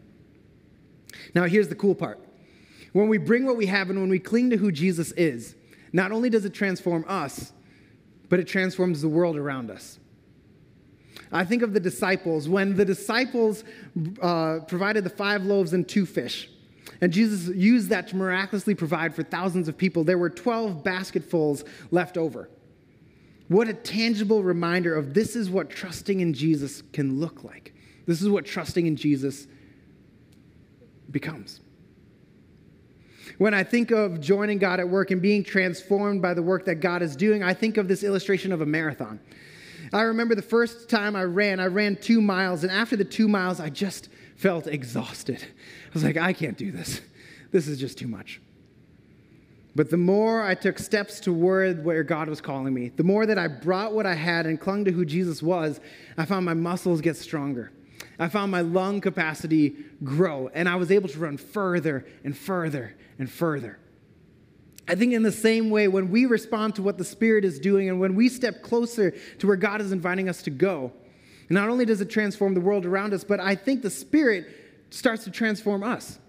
Now, 1.36 1.44
here's 1.44 1.68
the 1.68 1.76
cool 1.76 1.94
part. 1.94 2.20
When 2.94 3.08
we 3.08 3.18
bring 3.18 3.46
what 3.46 3.58
we 3.58 3.68
have 3.68 3.90
and 3.90 4.00
when 4.00 4.10
we 4.10 4.20
cling 4.20 4.50
to 4.52 4.58
who 4.58 4.72
Jesus 4.72 5.12
is, 5.14 5.56
not 5.94 6.12
only 6.12 6.30
does 6.30 6.44
it 6.44 6.54
transform 6.54 7.06
us, 7.08 7.54
but 8.30 8.40
it 8.40 8.48
transforms 8.48 9.02
the 9.02 9.08
world 9.08 9.38
around 9.38 9.70
us. 9.70 10.00
I 11.32 11.46
think 11.46 11.62
of 11.62 11.74
the 11.74 11.80
disciples. 11.80 12.50
When 12.50 12.76
the 12.76 12.86
disciples 12.86 13.64
uh, 14.22 14.60
provided 14.68 15.04
the 15.04 15.10
five 15.10 15.44
loaves 15.44 15.74
and 15.74 15.88
two 15.88 16.06
fish, 16.06 16.50
and 17.02 17.12
Jesus 17.12 17.54
used 17.56 17.90
that 17.90 18.08
to 18.10 18.16
miraculously 18.16 18.76
provide 18.76 19.16
for 19.16 19.24
thousands 19.24 19.68
of 19.68 19.78
people, 19.78 20.04
there 20.04 20.18
were 20.18 20.30
12 20.30 20.84
basketfuls 20.84 21.64
left 21.92 22.18
over. 22.18 22.50
What 23.48 23.68
a 23.68 23.74
tangible 23.74 24.42
reminder 24.42 24.96
of 24.96 25.14
this 25.14 25.36
is 25.36 25.50
what 25.50 25.70
trusting 25.70 26.22
in 26.22 26.34
Jesus 26.34 26.82
can 26.94 27.20
look 27.20 27.44
like. 27.44 27.74
This 28.06 28.22
is 28.22 28.30
what 28.30 28.46
trusting 28.46 28.86
in 28.86 28.96
Jesus 28.96 29.48
becomes. 31.12 31.62
When 33.38 33.54
I 33.54 33.63
think 33.63 33.91
of 33.91 34.22
joining 34.22 34.60
God 34.60 34.80
at 34.80 34.88
work 34.88 35.12
and 35.12 35.22
being 35.22 35.43
transformed 35.43 36.22
by 36.22 36.34
the 36.34 36.43
work 36.43 36.65
that 36.65 36.76
God 36.76 37.02
is 37.02 37.15
doing, 37.15 37.43
I 37.43 37.54
think 37.54 37.78
of 37.78 37.88
this 37.88 38.04
illustration 38.04 38.52
of 38.52 38.62
a 38.62 38.65
marathon. 38.65 39.19
I 39.91 40.02
remember 40.02 40.36
the 40.36 40.41
first 40.41 40.89
time 40.89 41.15
I 41.15 41.24
ran, 41.24 41.60
I 41.60 41.67
ran 41.67 41.96
two 41.96 42.22
miles, 42.22 42.63
and 42.63 42.72
after 42.72 42.96
the 42.96 43.06
two 43.06 43.28
miles, 43.28 43.60
I 43.60 43.69
just 43.69 44.10
felt 44.36 44.67
exhausted. 44.67 45.41
I 45.41 45.89
was 45.93 46.04
like, 46.04 46.17
I 46.17 46.34
can't 46.34 46.58
do 46.58 46.72
this. 46.72 47.02
This 47.52 47.67
is 47.67 47.80
just 47.80 47.98
too 47.98 48.08
much. 48.08 48.41
But 49.76 49.89
the 49.89 49.98
more 49.98 50.43
I 50.43 50.54
took 50.54 50.78
steps 50.78 51.19
toward 51.19 51.84
where 51.84 52.04
God 52.04 52.30
was 52.30 52.41
calling 52.41 52.74
me, 52.74 52.89
the 52.89 53.04
more 53.04 53.26
that 53.26 53.39
I 53.39 53.48
brought 53.48 53.93
what 53.93 54.06
I 54.06 54.13
had 54.13 54.46
and 54.46 54.60
clung 54.60 54.86
to 54.86 54.91
who 54.91 55.06
Jesus 55.06 55.41
was, 55.41 55.80
I 56.17 56.26
found 56.26 56.46
my 56.46 56.54
muscles 56.54 57.02
get 57.02 57.17
stronger. 57.17 57.72
I 58.19 58.30
found 58.30 58.52
my 58.52 58.62
lung 58.62 59.02
capacity 59.02 59.76
grow, 60.04 60.49
and 60.54 60.69
I 60.69 60.76
was 60.76 60.91
able 60.91 61.10
to 61.10 61.19
run 61.19 61.38
further 61.38 62.06
and 62.23 62.38
further 62.38 62.95
and 63.17 63.30
further. 63.30 63.80
I 64.88 64.95
think, 64.95 65.13
in 65.13 65.23
the 65.23 65.32
same 65.32 65.69
way, 65.69 65.88
when 65.88 66.10
we 66.12 66.26
respond 66.26 66.76
to 66.76 66.84
what 66.84 66.97
the 66.97 67.06
Spirit 67.06 67.45
is 67.45 67.60
doing 67.60 67.89
and 67.89 67.99
when 67.99 68.15
we 68.15 68.30
step 68.30 68.62
closer 68.62 69.12
to 69.39 69.47
where 69.47 69.56
God 69.56 69.82
is 69.82 69.91
inviting 69.91 70.28
us 70.28 70.41
to 70.43 70.49
go, 70.49 70.91
not 71.49 71.69
only 71.69 71.86
does 71.86 72.02
it 72.02 72.10
transform 72.10 72.54
the 72.54 72.62
world 72.62 72.86
around 72.86 73.13
us, 73.13 73.23
but 73.23 73.39
I 73.39 73.56
think 73.56 73.82
the 73.82 73.89
Spirit 73.89 74.47
starts 74.89 75.23
to 75.23 75.32
transform 75.32 75.84
us 75.84 76.19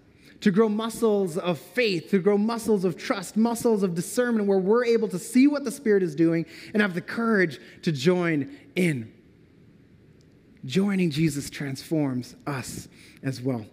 to 0.45 0.51
grow 0.51 0.69
muscles 0.69 1.39
of 1.39 1.59
faith, 1.59 2.11
to 2.11 2.19
grow 2.19 2.37
muscles 2.37 2.85
of 2.85 2.99
trust, 2.99 3.35
muscles 3.35 3.83
of 3.83 3.95
discernment, 3.95 4.47
where 4.47 4.59
we're 4.59 4.85
able 4.85 5.09
to 5.09 5.19
see 5.19 5.47
what 5.47 5.65
the 5.65 5.71
Spirit 5.71 6.03
is 6.03 6.15
doing 6.15 6.45
and 6.75 6.83
have 6.83 6.93
the 6.93 7.01
courage 7.01 7.59
to 7.81 7.91
join 7.91 8.55
in. 8.77 9.11
Joining 10.65 11.11
Jesus 11.11 11.51
transforms 11.51 12.37
us 12.47 12.89
as 13.23 13.41
well. 13.41 13.67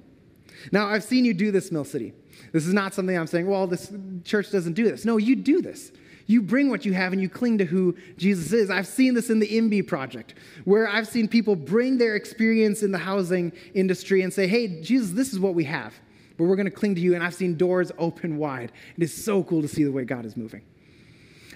Now, 0.72 0.88
I've 0.88 1.04
seen 1.04 1.26
you 1.26 1.34
do 1.34 1.52
this, 1.52 1.72
Mill 1.72 1.86
City. 1.86 2.14
This 2.52 2.68
is 2.68 2.74
not 2.74 2.94
something 2.94 3.18
I'm 3.18 3.28
saying, 3.28 3.48
well, 3.48 3.68
this 3.68 3.92
church 4.24 4.52
doesn't 4.52 4.74
do 4.74 4.84
this. 4.84 5.06
No, 5.06 5.18
you 5.18 5.36
do 5.36 5.62
this. 5.62 5.92
You 6.28 6.42
bring 6.42 6.70
what 6.70 6.86
you 6.86 6.94
have 6.94 7.14
and 7.14 7.22
you 7.22 7.30
cling 7.30 7.58
to 7.58 7.66
who 7.66 7.96
Jesus 8.18 8.54
is. 8.54 8.70
I've 8.70 8.88
seen 8.88 9.14
this 9.14 9.30
in 9.30 9.40
the 9.40 9.48
MB 9.48 9.88
project, 9.88 10.36
where 10.66 10.88
I've 10.88 11.08
seen 11.08 11.28
people 11.28 11.56
bring 11.56 11.98
their 11.98 12.16
experience 12.16 12.84
in 12.84 12.92
the 12.92 12.98
housing 12.98 13.52
industry 13.74 14.22
and 14.22 14.32
say, 14.32 14.48
hey, 14.48 14.82
Jesus, 14.82 15.12
this 15.12 15.34
is 15.34 15.40
what 15.40 15.56
we 15.56 15.64
have, 15.66 15.94
but 16.38 16.46
we're 16.46 16.56
going 16.56 16.70
to 16.70 16.72
cling 16.72 16.96
to 16.96 17.02
you. 17.02 17.16
And 17.16 17.24
I've 17.24 17.34
seen 17.34 17.58
doors 17.58 17.92
open 17.98 18.38
wide. 18.38 18.72
It 18.96 19.04
is 19.04 19.14
so 19.14 19.44
cool 19.44 19.62
to 19.62 19.68
see 19.68 19.84
the 19.84 19.92
way 19.92 20.06
God 20.06 20.26
is 20.26 20.38
moving. 20.38 20.62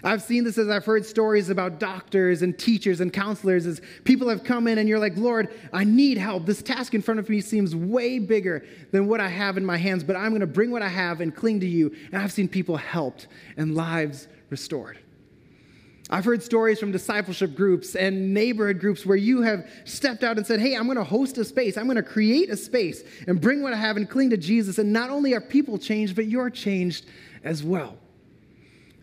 I've 0.05 0.21
seen 0.21 0.43
this 0.43 0.59
as 0.59 0.69
I've 0.69 0.85
heard 0.85 1.03
stories 1.03 1.49
about 1.49 1.79
doctors 1.79 2.43
and 2.43 2.57
teachers 2.57 3.01
and 3.01 3.11
counselors 3.11 3.65
as 3.65 3.81
people 4.03 4.29
have 4.29 4.43
come 4.43 4.67
in 4.67 4.77
and 4.77 4.87
you're 4.87 4.99
like, 4.99 5.17
Lord, 5.17 5.51
I 5.73 5.83
need 5.83 6.19
help. 6.19 6.45
This 6.45 6.61
task 6.61 6.93
in 6.93 7.01
front 7.01 7.19
of 7.19 7.27
me 7.27 7.41
seems 7.41 7.75
way 7.75 8.19
bigger 8.19 8.63
than 8.91 9.07
what 9.07 9.19
I 9.19 9.27
have 9.27 9.57
in 9.57 9.65
my 9.65 9.77
hands, 9.77 10.03
but 10.03 10.15
I'm 10.15 10.29
going 10.29 10.41
to 10.41 10.47
bring 10.47 10.69
what 10.69 10.83
I 10.83 10.89
have 10.89 11.21
and 11.21 11.35
cling 11.35 11.59
to 11.61 11.67
you. 11.67 11.91
And 12.11 12.21
I've 12.21 12.31
seen 12.31 12.47
people 12.47 12.77
helped 12.77 13.27
and 13.57 13.73
lives 13.73 14.27
restored. 14.51 14.99
I've 16.11 16.23
heard 16.23 16.43
stories 16.43 16.79
from 16.79 16.91
discipleship 16.91 17.55
groups 17.55 17.95
and 17.95 18.31
neighborhood 18.31 18.79
groups 18.79 19.07
where 19.07 19.17
you 19.17 19.41
have 19.41 19.67
stepped 19.85 20.23
out 20.23 20.37
and 20.37 20.45
said, 20.45 20.59
Hey, 20.59 20.75
I'm 20.75 20.85
going 20.85 20.97
to 20.97 21.03
host 21.03 21.39
a 21.39 21.43
space. 21.45 21.77
I'm 21.77 21.85
going 21.85 21.95
to 21.95 22.03
create 22.03 22.51
a 22.51 22.57
space 22.57 23.01
and 23.27 23.41
bring 23.41 23.63
what 23.63 23.73
I 23.73 23.77
have 23.77 23.97
and 23.97 24.07
cling 24.07 24.29
to 24.29 24.37
Jesus. 24.37 24.77
And 24.77 24.93
not 24.93 25.09
only 25.09 25.33
are 25.33 25.41
people 25.41 25.79
changed, 25.79 26.15
but 26.15 26.27
you're 26.27 26.51
changed 26.51 27.07
as 27.43 27.63
well. 27.63 27.97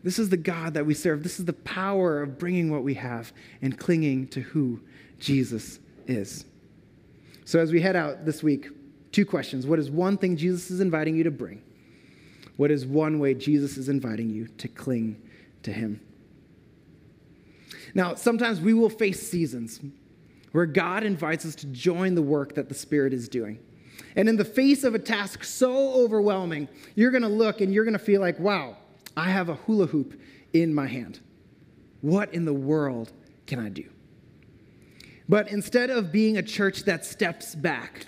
This 0.02 0.18
is 0.18 0.30
the 0.30 0.36
God 0.36 0.74
that 0.74 0.84
we 0.84 0.94
serve. 0.94 1.22
This 1.22 1.38
is 1.38 1.44
the 1.44 1.52
power 1.52 2.22
of 2.22 2.38
bringing 2.38 2.70
what 2.70 2.82
we 2.82 2.94
have 2.94 3.32
and 3.60 3.78
clinging 3.78 4.28
to 4.28 4.40
who 4.40 4.80
Jesus 5.18 5.78
is. 6.06 6.44
So, 7.44 7.60
as 7.60 7.72
we 7.72 7.80
head 7.80 7.96
out 7.96 8.24
this 8.24 8.42
week, 8.42 8.68
two 9.12 9.24
questions. 9.24 9.66
What 9.66 9.78
is 9.78 9.90
one 9.90 10.16
thing 10.16 10.36
Jesus 10.36 10.70
is 10.70 10.80
inviting 10.80 11.16
you 11.16 11.24
to 11.24 11.30
bring? 11.30 11.62
What 12.56 12.70
is 12.70 12.84
one 12.84 13.18
way 13.18 13.34
Jesus 13.34 13.76
is 13.76 13.88
inviting 13.88 14.30
you 14.30 14.48
to 14.58 14.68
cling 14.68 15.20
to 15.62 15.72
Him? 15.72 16.00
Now, 17.94 18.14
sometimes 18.14 18.60
we 18.60 18.74
will 18.74 18.90
face 18.90 19.26
seasons 19.28 19.80
where 20.52 20.66
God 20.66 21.04
invites 21.04 21.44
us 21.44 21.54
to 21.56 21.66
join 21.66 22.14
the 22.14 22.22
work 22.22 22.54
that 22.54 22.68
the 22.68 22.74
Spirit 22.74 23.12
is 23.12 23.28
doing. 23.28 23.58
And 24.16 24.28
in 24.28 24.36
the 24.36 24.44
face 24.44 24.84
of 24.84 24.94
a 24.94 24.98
task 24.98 25.44
so 25.44 25.92
overwhelming, 25.94 26.68
you're 26.94 27.10
going 27.10 27.22
to 27.22 27.28
look 27.28 27.60
and 27.60 27.72
you're 27.72 27.84
going 27.84 27.92
to 27.92 27.98
feel 27.98 28.20
like, 28.20 28.38
wow, 28.38 28.76
I 29.16 29.30
have 29.30 29.48
a 29.48 29.54
hula 29.54 29.86
hoop 29.86 30.18
in 30.52 30.74
my 30.74 30.86
hand. 30.86 31.20
What 32.00 32.32
in 32.34 32.44
the 32.44 32.52
world 32.52 33.12
can 33.46 33.58
I 33.58 33.68
do? 33.68 33.88
But 35.28 35.48
instead 35.48 35.90
of 35.90 36.12
being 36.12 36.36
a 36.36 36.42
church 36.42 36.84
that 36.84 37.04
steps 37.04 37.54
back, 37.54 38.06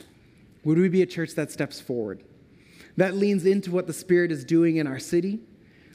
would 0.65 0.79
we 0.79 0.89
be 0.89 1.03
a 1.03 1.07
church 1.07 1.35
that 1.35 1.51
steps 1.53 1.81
forward? 1.81 2.25
That 2.97 3.15
leans 3.15 3.45
into 3.45 3.71
what 3.71 3.87
the 3.87 3.93
Spirit 3.93 4.31
is 4.31 4.45
doing 4.45 4.77
in 4.77 4.87
our 4.87 4.99
city, 4.99 5.41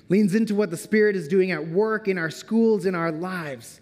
leans 0.09 0.35
into 0.35 0.55
what 0.55 0.69
the 0.69 0.77
Spirit 0.77 1.15
is 1.15 1.27
doing 1.27 1.51
at 1.51 1.67
work, 1.67 2.07
in 2.07 2.17
our 2.17 2.29
schools, 2.29 2.85
in 2.85 2.95
our 2.95 3.11
lives. 3.11 3.81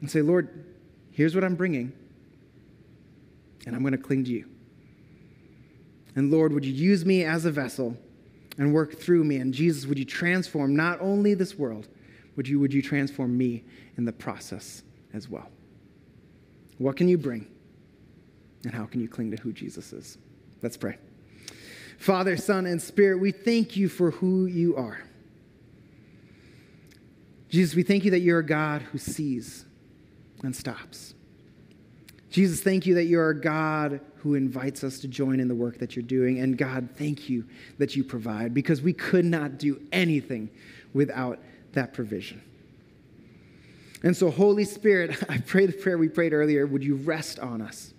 And 0.00 0.10
say, 0.10 0.22
Lord, 0.22 0.66
here's 1.10 1.34
what 1.34 1.44
I'm 1.44 1.54
bringing, 1.54 1.92
and 3.66 3.76
I'm 3.76 3.82
going 3.82 3.92
to 3.92 3.98
cling 3.98 4.24
to 4.24 4.30
you. 4.30 4.48
And 6.14 6.30
Lord, 6.30 6.52
would 6.52 6.64
you 6.64 6.72
use 6.72 7.04
me 7.04 7.24
as 7.24 7.44
a 7.44 7.50
vessel 7.50 7.96
and 8.58 8.72
work 8.72 8.98
through 8.98 9.24
me. 9.24 9.36
And 9.36 9.52
Jesus, 9.52 9.86
would 9.86 9.98
you 9.98 10.04
transform 10.04 10.76
not 10.76 11.00
only 11.00 11.34
this 11.34 11.58
world, 11.58 11.88
would 12.36 12.48
you, 12.48 12.60
would 12.60 12.72
you 12.72 12.82
transform 12.82 13.36
me 13.36 13.64
in 13.96 14.04
the 14.04 14.12
process 14.12 14.82
as 15.12 15.28
well? 15.28 15.48
What 16.78 16.96
can 16.96 17.08
you 17.08 17.18
bring? 17.18 17.46
And 18.64 18.74
how 18.74 18.86
can 18.86 19.00
you 19.00 19.08
cling 19.08 19.30
to 19.32 19.42
who 19.42 19.52
Jesus 19.52 19.92
is? 19.92 20.18
Let's 20.62 20.76
pray. 20.76 20.98
Father, 21.98 22.36
Son, 22.36 22.66
and 22.66 22.80
Spirit, 22.80 23.20
we 23.20 23.30
thank 23.32 23.76
you 23.76 23.88
for 23.88 24.10
who 24.10 24.46
you 24.46 24.76
are. 24.76 25.00
Jesus, 27.48 27.74
we 27.74 27.82
thank 27.82 28.04
you 28.04 28.10
that 28.12 28.20
you're 28.20 28.38
a 28.38 28.46
God 28.46 28.82
who 28.82 28.98
sees 28.98 29.66
and 30.42 30.56
stops. 30.56 31.14
Jesus, 32.32 32.62
thank 32.62 32.86
you 32.86 32.94
that 32.94 33.04
you're 33.04 33.28
a 33.28 33.38
God 33.38 34.00
who 34.16 34.34
invites 34.34 34.82
us 34.82 35.00
to 35.00 35.08
join 35.08 35.38
in 35.38 35.48
the 35.48 35.54
work 35.54 35.78
that 35.78 35.94
you're 35.94 36.02
doing. 36.02 36.40
And 36.40 36.56
God, 36.56 36.88
thank 36.96 37.28
you 37.28 37.44
that 37.76 37.94
you 37.94 38.02
provide 38.02 38.54
because 38.54 38.80
we 38.80 38.94
could 38.94 39.26
not 39.26 39.58
do 39.58 39.78
anything 39.92 40.48
without 40.94 41.38
that 41.74 41.92
provision. 41.92 42.40
And 44.02 44.16
so, 44.16 44.30
Holy 44.30 44.64
Spirit, 44.64 45.22
I 45.28 45.38
pray 45.38 45.66
the 45.66 45.74
prayer 45.74 45.98
we 45.98 46.08
prayed 46.08 46.32
earlier, 46.32 46.66
would 46.66 46.82
you 46.82 46.94
rest 46.96 47.38
on 47.38 47.60
us? 47.60 47.92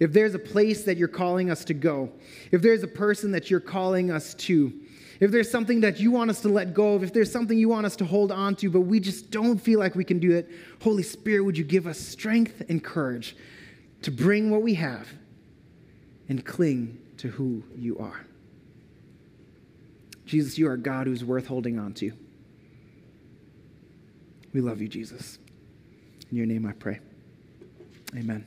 If 0.00 0.12
there's 0.12 0.34
a 0.34 0.38
place 0.38 0.82
that 0.84 0.96
you're 0.96 1.08
calling 1.08 1.48
us 1.48 1.64
to 1.66 1.74
go, 1.74 2.10
if 2.50 2.62
there's 2.62 2.82
a 2.82 2.88
person 2.88 3.30
that 3.32 3.50
you're 3.50 3.60
calling 3.60 4.10
us 4.10 4.34
to, 4.34 4.72
if 5.20 5.30
there's 5.30 5.50
something 5.50 5.80
that 5.82 6.00
you 6.00 6.10
want 6.10 6.30
us 6.30 6.40
to 6.40 6.48
let 6.48 6.74
go 6.74 6.94
of, 6.94 7.04
if 7.04 7.12
there's 7.12 7.30
something 7.30 7.56
you 7.56 7.68
want 7.68 7.86
us 7.86 7.94
to 7.96 8.04
hold 8.04 8.32
on 8.32 8.56
to, 8.56 8.70
but 8.70 8.80
we 8.80 8.98
just 8.98 9.30
don't 9.30 9.58
feel 9.58 9.78
like 9.78 9.94
we 9.94 10.04
can 10.04 10.18
do 10.18 10.32
it, 10.32 10.50
Holy 10.82 11.04
Spirit, 11.04 11.44
would 11.44 11.56
you 11.56 11.64
give 11.64 11.86
us 11.86 12.00
strength 12.00 12.62
and 12.68 12.82
courage 12.82 13.36
to 14.02 14.10
bring 14.10 14.50
what 14.50 14.62
we 14.62 14.74
have 14.74 15.08
and 16.28 16.44
cling 16.44 16.98
to 17.18 17.28
who 17.28 17.62
you 17.76 17.98
are? 17.98 18.26
Jesus, 20.26 20.58
you 20.58 20.68
are 20.68 20.76
God 20.76 21.06
who's 21.06 21.24
worth 21.24 21.46
holding 21.46 21.78
on 21.78 21.92
to. 21.94 22.12
We 24.52 24.60
love 24.60 24.80
you, 24.80 24.88
Jesus. 24.88 25.38
In 26.30 26.36
your 26.36 26.46
name 26.46 26.66
I 26.66 26.72
pray. 26.72 27.00
Amen. 28.16 28.44